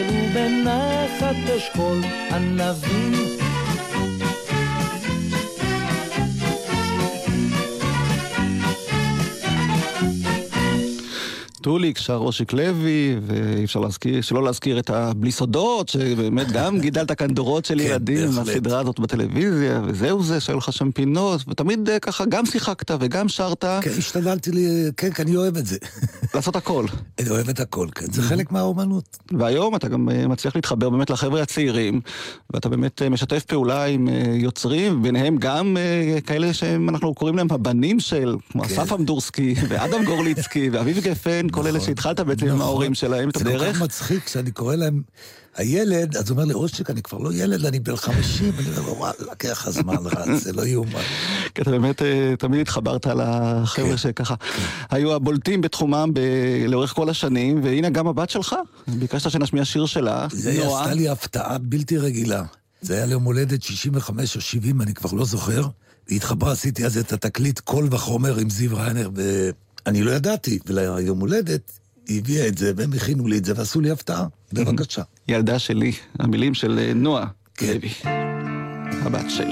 ובנחת 0.08 1.56
אשכול 1.56 2.00
ענבים. 2.30 3.49
טוליק, 11.60 11.98
שר 11.98 12.16
אושיק 12.16 12.52
לוי, 12.52 13.16
ואי 13.26 13.64
אפשר 13.64 13.80
להזכיר, 13.80 14.20
שלא 14.20 14.44
להזכיר 14.44 14.78
את 14.78 14.90
הבלי 14.90 15.32
סודות, 15.32 15.88
שבאמת 15.88 16.52
גם 16.52 16.80
גידלת 16.80 17.12
כאן 17.12 17.26
דורות 17.26 17.64
של 17.64 17.78
כן, 17.78 17.84
ילדים, 17.84 18.30
בהחלט. 18.30 18.48
הסדרה 18.48 18.80
הזאת 18.80 19.00
בטלוויזיה, 19.00 19.82
וזהו 19.86 20.22
זה, 20.22 20.40
שהיו 20.40 20.58
לך 20.58 20.72
שם 20.72 20.90
פינות, 20.90 21.44
ותמיד 21.48 21.88
אה, 21.88 21.98
ככה 21.98 22.24
גם 22.24 22.46
שיחקת 22.46 22.90
וגם 23.00 23.28
שרת, 23.28 23.64
כן, 23.64 23.90
השתדלתי 23.98 24.50
לי, 24.50 24.90
כן, 24.96 25.12
כי 25.12 25.22
אני 25.22 25.36
אוהב 25.36 25.56
את 25.56 25.66
זה. 25.66 25.76
לעשות 26.34 26.56
הכל. 26.56 26.84
אני 27.18 27.30
אוהב 27.30 27.48
את 27.48 27.60
הכל, 27.60 27.88
כן, 27.94 28.12
זה 28.12 28.22
חלק 28.22 28.52
מהאומנות. 28.52 29.18
והיום 29.38 29.76
אתה 29.76 29.88
גם 29.88 30.08
אה, 30.08 30.28
מצליח 30.28 30.56
להתחבר 30.56 30.90
באמת 30.90 31.10
לחבר'ה 31.10 31.42
הצעירים, 31.42 32.00
ואתה 32.54 32.68
באמת 32.68 33.02
אה, 33.02 33.08
משתף 33.08 33.44
פעולה 33.44 33.84
עם 33.84 34.08
יוצרים, 34.34 35.02
ביניהם 35.02 35.36
גם 35.36 35.76
כאלה 36.26 36.52
שאנחנו 36.52 37.14
קוראים 37.14 37.36
להם 37.36 37.46
הבנים 37.50 38.00
של, 38.00 38.36
כמו 38.52 38.62
כן. 38.62 38.68
אסף 38.68 38.92
אמדורסקי, 38.92 39.54
ואדם 39.68 40.04
גורליצקי, 40.04 40.70
ואביב 40.70 40.98
גפן, 40.98 41.49
כל 41.50 41.60
אלה 41.66 41.70
נכון, 41.70 41.86
שהתחלת 41.86 42.20
בעצם 42.20 42.46
עם 42.46 42.48
נכון. 42.48 42.60
ההורים 42.60 42.94
שלהם 42.94 43.28
את 43.28 43.34
זה 43.38 43.44
כל 43.44 43.50
הדרך. 43.50 43.76
כך 43.76 43.82
מצחיק 43.82 44.24
כשאני 44.24 44.50
קורא 44.50 44.74
להם 44.74 45.02
הילד, 45.56 46.16
אז 46.16 46.30
הוא 46.30 46.36
אומר 46.36 46.44
לי, 46.44 46.54
אושיק, 46.54 46.90
אני 46.90 47.02
כבר 47.02 47.18
לא 47.18 47.32
ילד, 47.32 47.66
אני 47.66 47.80
בן 47.80 47.96
50, 47.96 48.52
אני 48.58 48.68
אומר 48.68 48.88
לו, 48.88 48.96
וואלה, 48.96 49.14
לקח 49.32 49.66
הזמן 49.66 49.96
רץ, 50.04 50.28
זה 50.44 50.52
לא 50.52 50.66
יאומן. 50.66 51.00
כי 51.54 51.62
אתה 51.62 51.70
באמת 51.70 52.02
אה, 52.02 52.34
תמיד 52.38 52.60
התחברת 52.60 53.06
לחבר'ה 53.06 53.88
כן. 53.90 53.96
שככה 53.96 54.34
היו 54.90 55.14
הבולטים 55.14 55.60
בתחומם 55.60 56.10
ב- 56.14 56.20
לאורך 56.68 56.92
כל 56.94 57.08
השנים, 57.10 57.60
והנה 57.64 57.90
גם 57.90 58.06
הבת 58.06 58.30
שלך, 58.30 58.56
ביקשת 58.88 59.30
שנשמיע 59.30 59.64
שיר 59.64 59.86
שלה, 59.86 60.26
זה 60.32 60.52
נועה. 60.64 60.82
עשתה 60.82 60.94
לי 60.94 61.08
הפתעה 61.08 61.58
בלתי 61.58 61.98
רגילה. 61.98 62.42
זה 62.82 62.94
היה 62.94 63.06
ליום 63.06 63.24
הולדת 63.24 63.62
65 63.62 64.36
או 64.36 64.40
70, 64.40 64.82
אני 64.82 64.94
כבר 64.94 65.12
לא 65.12 65.24
זוכר. 65.24 65.66
היא 66.08 66.16
התחברה, 66.16 66.52
עשיתי 66.52 66.86
אז 66.86 66.98
את 66.98 67.12
התקליט 67.12 67.58
קול 67.58 67.88
וחומר 67.90 68.36
עם 68.36 68.50
זיו 68.50 68.76
ריינר, 68.76 69.10
ואני 69.86 70.02
לא 70.02 70.10
ידעתי, 70.10 70.58
וליום 70.66 71.20
הולדת 71.20 71.72
היא 72.08 72.18
הביאה 72.18 72.48
את 72.48 72.58
זה, 72.58 72.72
והם 72.76 72.92
הכינו 72.92 73.28
לי 73.28 73.38
את 73.38 73.44
זה 73.44 73.52
ועשו 73.56 73.80
לי 73.80 73.90
הפתעה. 73.90 74.26
בבקשה. 74.52 75.02
ילדה 75.28 75.58
שלי, 75.58 75.92
המילים 76.18 76.54
של 76.54 76.78
אה, 76.78 76.94
נועה 76.94 77.26
כן. 77.54 77.66
לוי, 77.66 77.90
הבת 79.02 79.30
של. 79.30 79.48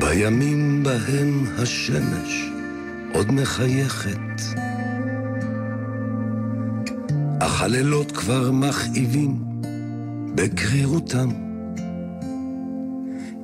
בימים 0.00 0.82
בהם 0.82 1.46
השמש 1.58 2.50
עוד 3.14 3.32
מחייכת, 3.32 4.42
אך 7.38 7.62
הלילות 7.62 8.12
כבר 8.12 8.50
מכאיבים 8.50 9.44
בקרירותם. 10.34 11.28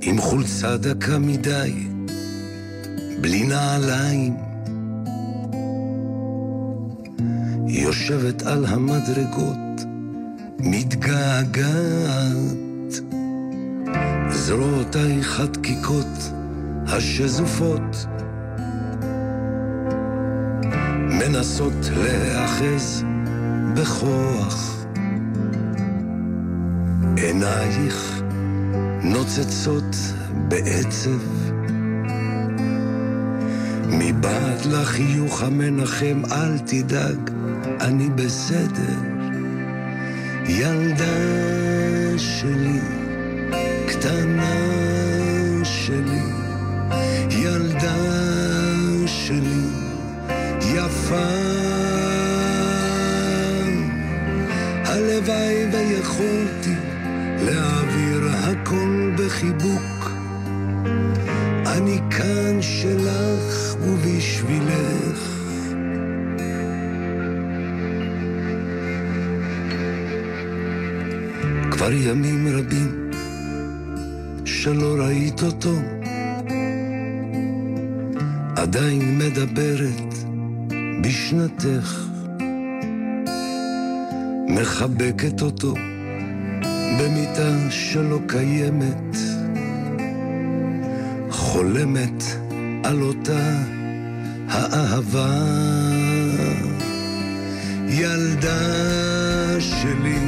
עם 0.03 0.19
חולצה 0.19 0.77
דקה 0.77 1.19
מדי, 1.19 1.73
בלי 3.21 3.45
נעליים. 3.45 4.37
יושבת 7.69 8.43
על 8.43 8.67
המדרגות, 8.67 9.85
מתגעגעת. 10.59 11.53
זרועותייך 14.31 15.41
הדקיקות, 15.41 16.33
השזופות, 16.87 18.07
מנסות 21.09 21.91
להיאחז 21.97 23.05
בכוח. 23.75 24.85
עינייך 27.17 28.23
נוצצות 29.03 29.97
בעצב, 30.49 31.21
מבעד 33.89 34.65
לחיוך 34.71 35.43
המנחם, 35.43 36.23
אל 36.33 36.59
תדאג, 36.59 37.31
אני 37.81 38.11
בסדר. 38.11 38.99
ילדה 40.47 41.17
שלי, 42.19 42.81
קטנה 43.87 44.55
שלי, 45.65 46.23
ילדה 47.31 47.97
שלי, 49.07 49.67
יפה. 50.61 51.82
הלוואי 55.13 55.67
ויכולתי 55.73 56.75
להעביר 57.45 58.29
הכל 58.29 59.11
בחיבוק. 59.19 60.11
אני 61.67 61.99
כאן 62.11 62.63
שלך 62.63 63.77
ובשבילך. 63.81 65.19
כבר 71.71 71.93
ימים 71.93 72.49
רבים 72.57 73.11
שלא 74.45 74.97
ראית 74.99 75.43
אותו, 75.43 75.75
עדיין 78.57 79.19
מדברת 79.19 80.15
בשנתך, 81.03 82.12
מחבקת 84.55 85.43
אותו 85.43 85.75
במיטה 86.99 87.71
שלא 87.71 88.19
קיימת, 88.27 89.17
חולמת 91.31 92.23
על 92.85 93.03
אותה 93.03 93.63
האהבה. 94.49 95.43
ילדה 97.89 99.61
שלי, 99.61 100.19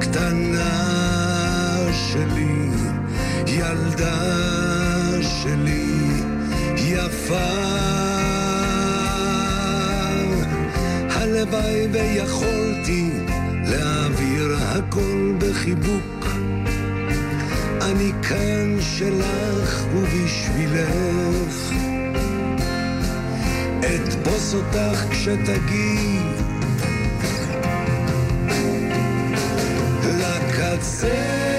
קטנה 0.00 0.70
שלי, 1.92 2.70
ילדה 3.46 4.16
שלי, 5.22 6.00
יפה. 6.76 8.09
הלוואי 11.30 11.86
ויכולתי 11.92 13.10
להעביר 13.64 14.56
הכל 14.56 15.32
בחיבוק. 15.38 16.26
אני 17.80 18.12
כאן 18.28 18.76
שלך 18.80 19.84
ובשבילך. 19.94 21.72
אתפוס 23.78 24.54
אותך 24.54 25.04
כשתגיעי 25.10 26.18
לקצה. 30.04 31.49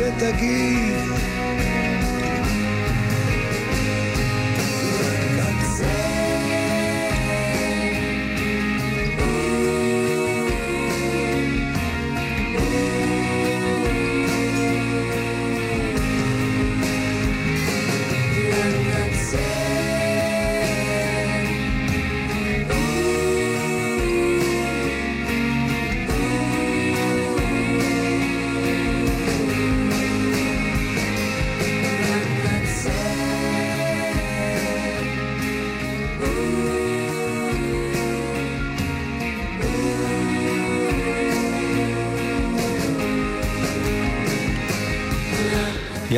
אותך 0.00 1.35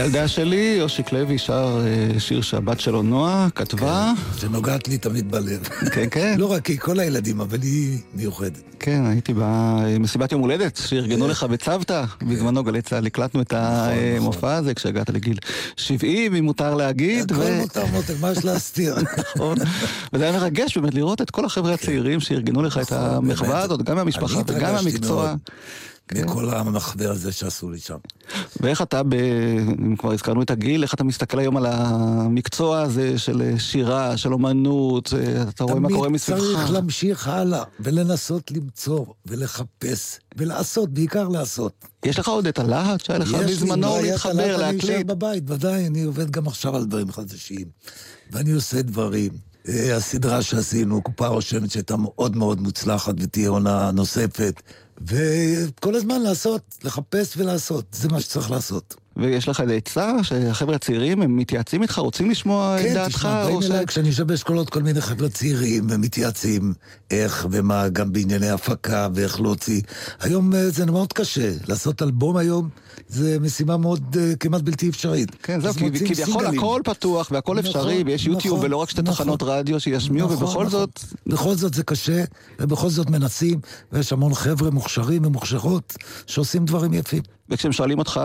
כשתגיד 0.09 0.20
ילדה 0.20 0.28
שלי, 0.28 0.76
יושיק 0.78 1.12
לוי 1.12 1.38
שר 1.38 1.80
אה, 1.86 2.20
שיר 2.20 2.42
שהבת 2.42 2.80
שלו 2.80 3.02
נועה 3.02 3.48
כתבה. 3.54 4.12
שנוגעת 4.36 4.88
לי 4.88 4.98
תמיד 4.98 5.30
בלב. 5.30 5.62
כן, 5.94 6.06
כן. 6.11 6.34
לא 6.38 6.52
רק 6.52 6.66
היא, 6.66 6.78
כל 6.78 7.00
הילדים, 7.00 7.40
אבל 7.40 7.59
היא 7.62 7.98
מיוחדת. 8.14 8.62
כן, 8.80 9.02
הייתי 9.06 9.34
במסיבת 9.36 10.32
יום 10.32 10.40
הולדת 10.40 10.76
שארגנו 10.76 11.28
לך 11.28 11.42
בצוותא. 11.42 12.04
בזמנו 12.22 12.64
גלי 12.64 12.82
צה"ל 12.82 13.06
הקלטנו 13.06 13.40
את 13.42 13.52
המופע 13.52 14.54
הזה 14.54 14.74
כשהגעת 14.74 15.11
לגיל 15.11 15.38
70, 15.76 16.34
אם 16.34 16.44
מותר 16.44 16.74
להגיד. 16.74 17.32
הכל 17.32 17.42
מותר 17.61 17.86
מותק, 17.86 18.14
מה 18.20 18.32
יש 18.32 18.44
להסתיר? 18.44 18.96
נכון. 19.36 19.59
וזה 20.12 20.24
היה 20.24 20.32
מרגש 20.32 20.78
באמת 20.78 20.94
לראות 20.94 21.20
את 21.22 21.30
כל 21.30 21.44
החבר'ה 21.44 21.74
הצעירים 21.74 22.20
שארגנו 22.20 22.62
לך 22.62 22.78
את 22.78 22.92
המחווה 22.92 23.61
הזאת, 23.61 23.82
גם 23.82 23.96
מהמשפחה 23.96 24.40
וגם 24.46 24.74
מהמקצוע. 24.74 25.34
מכל 26.14 26.50
המחווה 26.50 27.11
הזה 27.11 27.32
שעשו 27.32 27.70
לי 27.70 27.78
שם. 27.78 27.96
ואיך 28.61 28.82
אתה, 28.82 29.02
ב... 29.02 29.14
אם 29.78 29.96
כבר 29.96 30.12
הזכרנו 30.12 30.42
את 30.42 30.50
הגיל, 30.50 30.82
איך 30.82 30.94
אתה 30.94 31.04
מסתכל 31.04 31.38
היום 31.38 31.56
על 31.56 31.66
המקצוע 31.66 32.80
הזה 32.80 33.18
של 33.18 33.54
שירה, 33.59 34.16
של 34.16 34.32
אומנות, 34.32 35.12
אתה 35.48 35.64
רואה 35.64 35.80
מה 35.80 35.88
קורה 35.88 36.09
מסביבך? 36.09 36.40
תמיד 36.40 36.54
צריך 36.54 36.70
להמשיך 36.70 37.28
הלאה, 37.28 37.62
ולנסות 37.80 38.50
למצוא, 38.50 39.04
ולחפש, 39.26 40.18
ולעשות, 40.36 40.90
בעיקר 40.92 41.28
לעשות. 41.28 41.84
יש 42.04 42.18
לך 42.18 42.28
עוד 42.28 42.46
את 42.46 42.59
הלהט 42.59 43.04
שהיה 43.04 43.18
לך 43.18 43.34
בזמנו 43.34 44.02
להתחבר, 44.02 44.56
להקליט? 44.56 44.84
אני 44.84 44.94
אשאר 44.94 45.02
בבית, 45.06 45.50
ודאי, 45.50 45.86
אני 45.86 46.02
עובד 46.02 46.30
גם 46.30 46.46
עכשיו 46.46 46.76
על 46.76 46.84
דברים 46.84 47.12
חדשים. 47.12 47.64
ואני 48.32 48.52
עושה 48.52 48.82
דברים. 48.82 49.47
הסדרה 49.97 50.43
שעשינו, 50.43 51.03
קופה 51.03 51.27
רושמת 51.27 51.71
שהייתה 51.71 51.97
מאוד 51.97 52.37
מאוד 52.37 52.61
מוצלחת 52.61 53.14
ותהיה 53.19 53.49
עונה 53.49 53.91
נוספת. 53.91 54.62
וכל 55.07 55.95
הזמן 55.95 56.21
לעשות, 56.21 56.62
לחפש 56.85 57.37
ולעשות, 57.37 57.85
זה 57.93 58.09
מה 58.09 58.21
שצריך 58.21 58.51
לעשות. 58.51 58.95
ויש 59.19 59.49
לך 59.49 59.61
איזה 59.61 59.75
עצה 59.75 60.12
שהחבר'ה 60.23 60.75
הצעירים, 60.75 61.23
הם 61.23 61.37
מתייעצים 61.37 61.83
איתך, 61.83 61.99
רוצים 61.99 62.31
לשמוע 62.31 62.77
כן, 62.79 62.89
את 62.89 62.95
דעתך? 62.95 63.16
תשמע, 63.16 63.45
באים 63.45 63.62
ש... 63.62 63.64
אליי 63.64 63.87
כשאני 63.87 64.09
משבש 64.09 64.43
קולות 64.43 64.71
כל 64.71 64.83
מיני 64.83 65.01
חבר'ה 65.01 65.29
צעירים, 65.29 65.87
ומתייעצים 65.91 66.75
איך 67.11 67.47
ומה, 67.51 67.89
גם 67.89 68.12
בענייני 68.12 68.51
הפקה 68.51 69.09
ואיך 69.14 69.41
להוציא. 69.41 69.81
היום 70.21 70.53
זה 70.69 70.87
מאוד 70.87 71.12
קשה, 71.12 71.53
לעשות 71.69 72.03
אלבום 72.03 72.37
היום 72.37 72.69
זה 73.09 73.39
משימה 73.41 73.77
מאוד 73.77 74.16
uh, 74.16 74.37
כמעט 74.37 74.62
בלתי 74.62 74.89
אפשרית. 74.89 75.31
כן, 75.43 75.61
זהו, 75.61 75.75
כביכול 75.75 76.47
הכל 76.47 76.81
פתוח 76.85 77.29
והכל 77.33 77.55
נכון, 77.55 77.66
אפשרי, 77.66 78.03
ויש 78.07 78.23
נכון, 78.23 78.35
יוטיוב 78.35 78.61
ולא 78.62 78.77
רק 78.77 78.91
שתי 78.91 79.03
נכון, 79.03 79.14
תחנות 79.14 79.43
רדיו 79.43 79.81
שישמיעו, 79.81 80.29
נכון, 80.29 80.45
ובכל 80.45 80.66
נכון. 80.66 80.69
זאת... 80.69 81.01
בכל 81.27 81.55
זאת 81.55 81.75
זה 81.75 81.83
קשה, 81.83 82.25
ובכל 82.59 82.89
זאת 82.89 83.11
מנסים, 83.11 83.61
ויש 83.93 84.12
המון 84.12 84.35
חבר'ה 84.35 84.71
מוכשרים 84.71 85.27
ומוכשרות 85.27 85.97
שעושים 86.27 86.64
דברים 86.64 86.95
יפים. 86.95 87.23
וכשהם 87.51 87.72
שואלים 87.72 87.99
אותך 87.99 88.20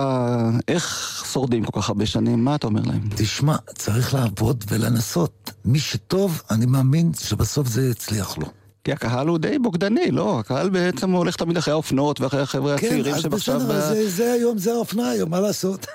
איך 0.67 1.23
שורדים 1.31 1.65
כל 1.65 1.81
כך 1.81 1.89
הרבה 1.89 2.05
שנים, 2.05 2.43
מה 2.45 2.55
אתה 2.55 2.67
אומר 2.67 2.81
להם? 2.85 3.09
תשמע, 3.15 3.55
צריך 3.75 4.13
לעבוד 4.13 4.63
ולנסות. 4.67 5.51
מי 5.65 5.79
שטוב, 5.79 6.41
אני 6.51 6.65
מאמין 6.65 7.11
שבסוף 7.19 7.67
זה 7.67 7.89
יצליח 7.89 8.37
לו. 8.37 8.47
כי 8.83 8.91
הקהל 8.91 9.27
הוא 9.27 9.37
די 9.37 9.59
בוגדני, 9.59 10.11
לא? 10.11 10.39
הקהל 10.39 10.69
בעצם 10.69 11.11
הולך 11.11 11.35
תמיד 11.35 11.57
אחרי 11.57 11.71
האופנות 11.71 12.21
ואחרי 12.21 12.41
החבר'ה 12.41 12.77
כן, 12.77 12.87
הצעירים 12.87 13.15
שעכשיו... 13.15 13.59
כן, 13.59 13.65
אז 13.65 13.71
בסדר, 13.71 13.93
זה, 13.93 14.09
זה 14.09 14.31
היום, 14.31 14.57
זה 14.57 14.71
האופנה 14.73 15.09
היום, 15.09 15.29
מה 15.29 15.39
לעשות? 15.39 15.85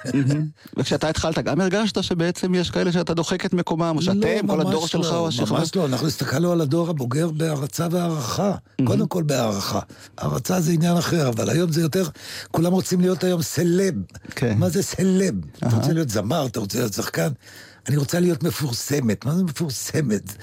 וכשאתה 0.77 1.09
התחלת, 1.09 1.39
גם 1.39 1.61
הרגשת 1.61 2.03
שבעצם 2.03 2.55
יש 2.55 2.71
כאלה 2.71 2.93
שאתה 2.93 3.15
דוחק 3.15 3.47
את 3.47 3.55
מקומם, 3.55 3.95
או 3.97 4.03
שאתם, 4.03 4.47
לא, 4.47 4.53
כל 4.53 4.61
הדור 4.61 4.83
לא, 4.83 4.87
שלך 4.87 5.13
או 5.13 5.29
השכבה? 5.29 5.59
ממש 5.59 5.77
לא, 5.77 5.87
אנחנו 5.87 6.07
הסתכלנו 6.07 6.53
על 6.53 6.61
הדור 6.61 6.91
הבוגר 6.91 7.31
בהערצה 7.31 7.89
והערכה. 7.91 8.55
קודם 8.85 9.07
כל 9.07 9.23
בהערכה. 9.23 9.81
הערצה 10.19 10.61
זה 10.61 10.73
עניין 10.73 10.97
אחר, 10.97 11.29
אבל 11.29 11.51
היום 11.51 11.73
זה 11.73 11.81
יותר, 11.81 12.09
כולם 12.51 12.73
רוצים 12.73 13.01
להיות 13.01 13.25
היום 13.25 13.43
סלב. 13.43 13.95
כן. 14.31 14.59
מה 14.59 14.69
זה 14.69 14.83
סלב? 14.83 15.35
אתה 15.57 15.77
רוצה 15.77 15.93
להיות 15.93 16.09
זמר, 16.09 16.47
אתה 16.47 16.61
רוצה 16.61 16.79
להיות 16.79 16.93
שחקן? 16.93 17.29
אני 17.89 17.97
רוצה 17.97 18.21
להיות 18.21 18.43
מפורסמת. 18.43 19.25
מה 19.25 19.35
זה 19.35 19.45
מפורסמת? 19.45 20.37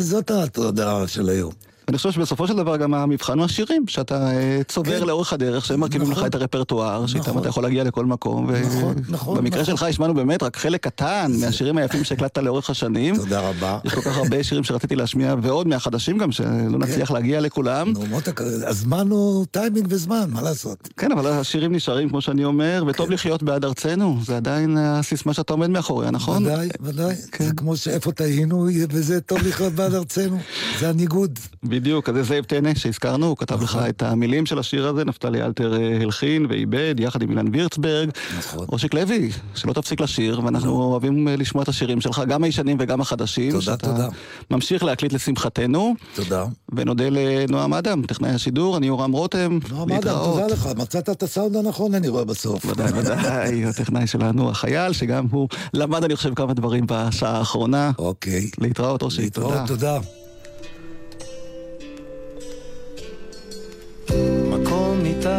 זאת 0.00 0.30
התודעה 0.30 1.08
של 1.08 1.28
היום. 1.28 1.52
אני 1.90 1.96
חושב 1.96 2.12
שבסופו 2.12 2.46
של 2.46 2.56
דבר 2.56 2.76
גם 2.76 2.94
המבחן 2.94 3.38
הוא 3.38 3.44
השירים, 3.44 3.84
שאתה 3.88 4.30
צובר 4.68 5.00
כן. 5.00 5.06
לאורך 5.06 5.32
הדרך, 5.32 5.64
שהם 5.64 5.80
מרכיבים 5.80 6.10
נכון. 6.10 6.22
לך 6.22 6.28
את 6.30 6.34
הרפרטואר, 6.34 7.06
שאיתם 7.06 7.30
נכון. 7.30 7.40
אתה 7.40 7.48
יכול 7.48 7.62
להגיע 7.62 7.84
לכל 7.84 8.06
מקום. 8.06 8.46
ו- 8.48 8.60
נכון, 8.66 8.94
נכון, 9.08 9.38
במקרה 9.38 9.62
נכון. 9.62 9.76
שלך 9.76 9.82
השמענו 9.82 10.14
באמת 10.14 10.42
רק 10.42 10.56
חלק 10.56 10.82
קטן 10.84 11.32
מהשירים 11.40 11.78
היפים 11.78 12.04
שהקלטת 12.04 12.38
לאורך 12.38 12.70
השנים. 12.70 13.16
תודה 13.16 13.40
רבה. 13.40 13.78
יש 13.84 13.94
כל 13.94 14.00
כך 14.00 14.16
הרבה 14.16 14.44
שירים 14.44 14.64
שרציתי 14.64 14.96
להשמיע, 14.96 15.34
ועוד 15.42 15.68
מהחדשים 15.68 16.18
גם, 16.18 16.32
שלא 16.32 16.78
נצליח 16.78 17.10
להגיע 17.10 17.40
לכולם. 17.40 17.92
נו, 17.92 18.06
מותק, 18.06 18.40
הזמן 18.66 19.10
הוא 19.10 19.46
טיימינג 19.50 19.86
וזמן, 19.90 20.24
מה 20.28 20.42
לעשות? 20.42 20.88
כן, 20.96 21.12
אבל 21.12 21.26
השירים 21.26 21.74
נשארים, 21.74 22.08
כמו 22.08 22.20
שאני 22.20 22.44
אומר, 22.44 22.84
וטוב 22.86 23.10
לחיות 23.10 23.42
בעד 23.42 23.64
ארצנו. 23.64 24.18
זה 24.26 24.36
עדיין 24.36 24.76
הסיסמה 24.78 25.34
שאתה 25.34 25.52
עומד 25.52 25.70
מאחוריה, 25.70 26.10
נכון? 26.10 26.46
ודאי, 26.46 26.68
ודאי. 26.80 27.14
זה 27.38 27.52
כמו 27.56 27.76
שאיפה 27.76 28.12
טעינו, 28.12 28.66
וזה 28.90 29.20
טוב 29.20 29.38
לחיות 29.46 29.72
בעד 29.72 29.94
ארצנו. 29.94 30.38
זה 30.78 30.88
הניגוד. 30.88 31.38
בדיוק. 31.80 32.08
אז 32.08 32.14
זה 32.14 32.22
זאב 32.22 32.44
טנא 32.44 32.74
שהזכרנו, 32.74 33.26
הוא 33.26 33.36
כתב 33.36 33.62
לך 33.62 33.76
נכון. 33.76 33.88
את 33.88 34.02
המילים 34.02 34.46
של 34.46 34.58
השיר 34.58 34.86
הזה, 34.88 35.04
נפתלי 35.04 35.42
אלתר 35.42 35.76
אה, 35.76 35.98
הלחין 36.02 36.46
ואיבד, 36.48 36.94
יחד 36.98 37.22
עם 37.22 37.30
אילן 37.30 37.46
וירצברג. 37.52 38.10
נכון. 38.38 38.66
אושיק 38.72 38.94
לוי, 38.94 39.30
שלא 39.54 39.72
תפסיק 39.72 40.00
לשיר, 40.00 40.40
ואנחנו 40.44 40.82
אוהבים 40.82 41.28
אה, 41.28 41.36
לשמוע 41.36 41.62
את 41.62 41.68
השירים 41.68 42.00
שלך, 42.00 42.22
גם 42.28 42.44
הישנים 42.44 42.76
וגם 42.80 43.00
החדשים. 43.00 43.52
תודה, 43.52 43.76
תודה. 43.76 44.08
ממשיך 44.50 44.84
להקליט 44.84 45.12
לשמחתנו, 45.12 45.94
תודה. 46.14 46.44
ונודה 46.72 47.04
לנועם 47.10 47.74
אדם, 47.74 48.02
טכנאי 48.02 48.30
השידור, 48.30 48.76
אני 48.76 48.86
יורם 48.86 49.12
רותם. 49.12 49.58
נועם 49.70 49.92
אדם, 49.92 50.18
תודה 50.24 50.46
לך, 50.46 50.68
מצאת 50.76 51.08
את 51.08 51.22
הסאונד 51.22 51.56
הנכון, 51.56 51.94
אני 51.94 52.08
רואה 52.08 52.24
בסוף. 52.24 52.64
ודאי, 52.66 52.92
ודאי, 52.92 53.64
הטכנאי 53.70 54.06
שלנו, 54.06 54.50
החייל, 54.50 54.92
שגם 54.92 55.26
הוא 55.30 55.48
למד, 55.74 56.04
אני 56.04 56.16
חושב, 56.16 56.34
כמה 56.34 56.54
דברים 56.54 56.84
בשעה 56.88 57.38
האחרונה. 57.38 57.90
אוקיי. 57.98 58.50
להתראות, 58.58 59.02
אושיק, 59.02 59.24
להתראות, 59.24 59.66
תודה. 59.66 59.98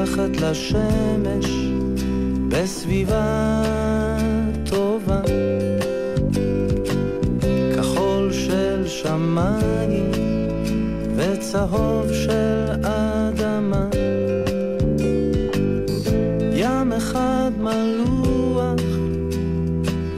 מתחת 0.01 0.41
לשמש, 0.41 1.45
בסביבה 2.47 3.63
טובה. 4.65 5.21
כחול 7.75 8.31
של 8.31 8.87
שמיים, 8.87 10.11
וצהוב 11.15 12.13
של 12.13 12.65
אדמה. 12.83 13.87
ים 16.53 16.93
אחד 16.93 17.51
מלוח, 17.57 18.81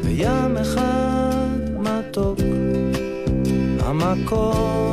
וים 0.04 0.58
אחד 0.58 1.60
מתוק. 1.80 2.40
המקום 3.80 4.93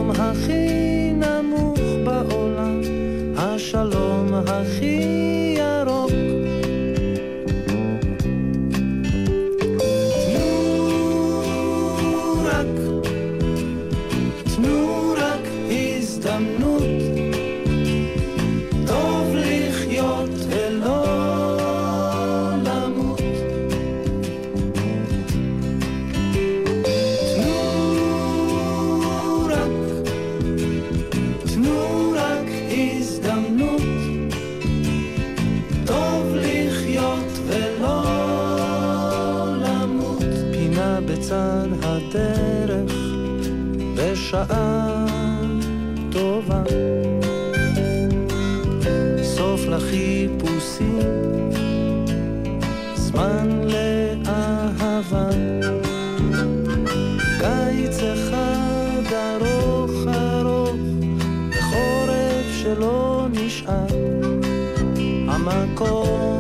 סוף 50.11 50.31
לחיפושים, 50.41 51.51
זמן 52.95 53.49
לאהבה. 53.63 55.29
קיץ 57.41 57.99
אחד 58.03 59.13
ארוך 59.13 59.91
ארוך, 60.09 60.77
וחורף 61.51 62.47
שלא 62.63 63.27
נשאר. 63.33 63.87
המקום 65.29 66.40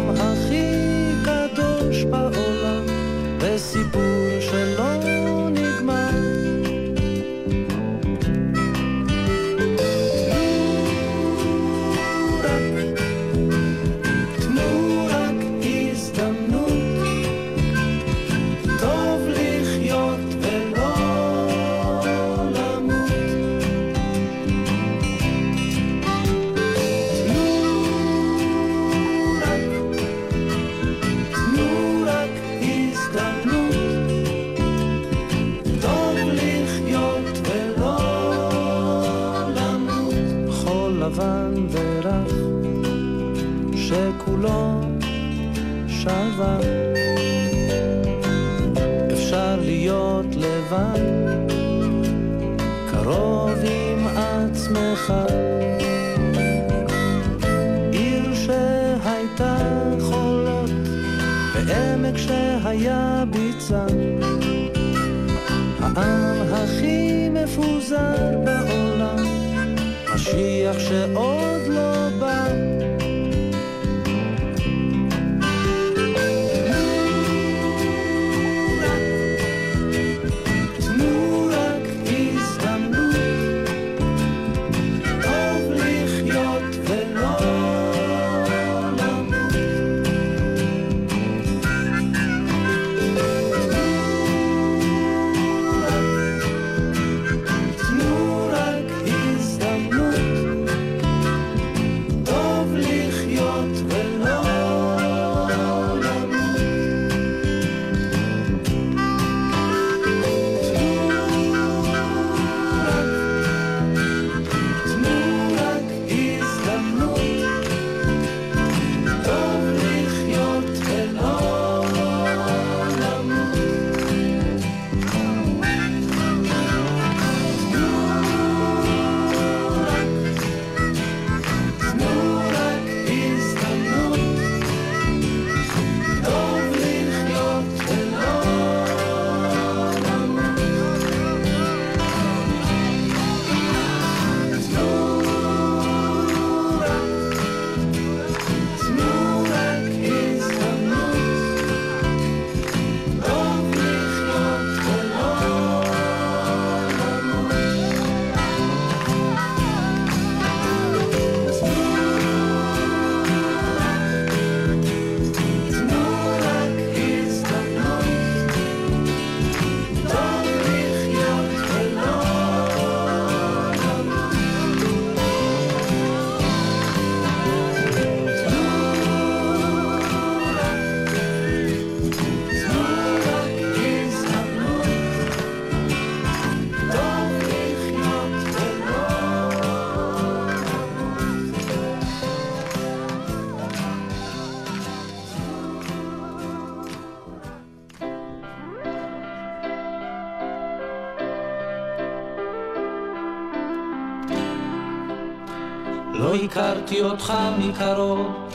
לא 206.21 206.35
הכרתי 206.35 207.03
אותך 207.03 207.33
מקרוב, 207.59 208.49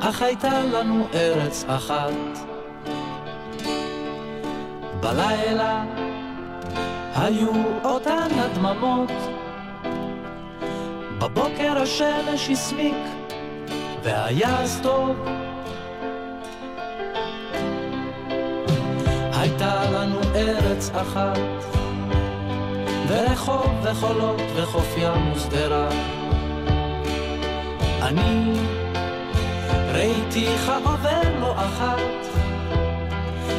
אך 0.00 0.22
הייתה 0.22 0.60
לנו 0.62 1.06
ארץ 1.14 1.64
אחת. 1.68 2.12
בלילה 5.00 5.84
היו 7.14 7.50
אותן 7.84 8.28
הדממות, 8.38 9.12
בבוקר 11.18 11.78
השמש 11.82 12.50
הסמיק 12.50 12.96
והיה 14.02 14.60
אז 14.60 14.80
טוב. 14.82 15.16
הייתה 19.32 19.90
לנו 19.90 20.20
ארץ 20.34 20.90
אחת, 20.90 21.38
ורחוב 23.08 23.66
וחולות 23.82 24.40
וחוף 24.56 24.94
ים 24.96 25.32
ושדרה. 25.32 26.17
אני 28.08 28.52
ראיתיך 29.92 30.72
עובר 30.84 31.38
לא 31.40 31.54
אחת, 31.56 32.00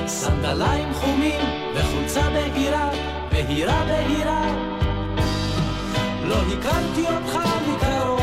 סנדליים 0.08 0.94
חומים 0.94 1.42
וחולצה 1.76 2.30
בהירה, 2.30 2.90
בהירה 3.32 3.84
בהירה. 3.88 4.46
לא 6.24 6.36
הכרתי 6.36 7.02
אותך 7.02 7.40
מקרוב, 7.68 8.22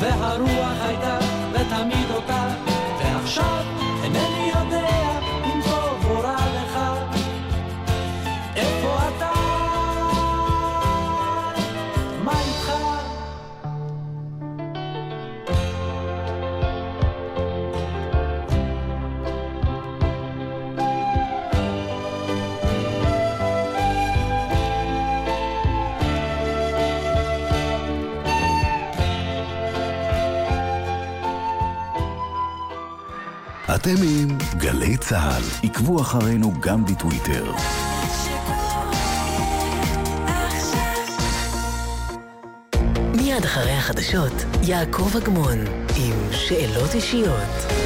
והרוח 0.00 0.78
הייתה 0.82 1.18
ותמיד 1.52 2.09
אתם 33.82 33.94
עם 34.02 34.38
גלי 34.56 34.96
צה"ל, 34.96 35.42
עקבו 35.62 36.00
אחרינו 36.00 36.52
גם 36.60 36.84
בטוויטר. 36.84 37.52
מיד 43.14 43.44
אחרי 43.44 43.72
החדשות, 43.72 44.32
יעקב 44.62 45.16
אגמון 45.16 45.58
עם 45.96 46.32
שאלות 46.32 46.94
אישיות. 46.94 47.80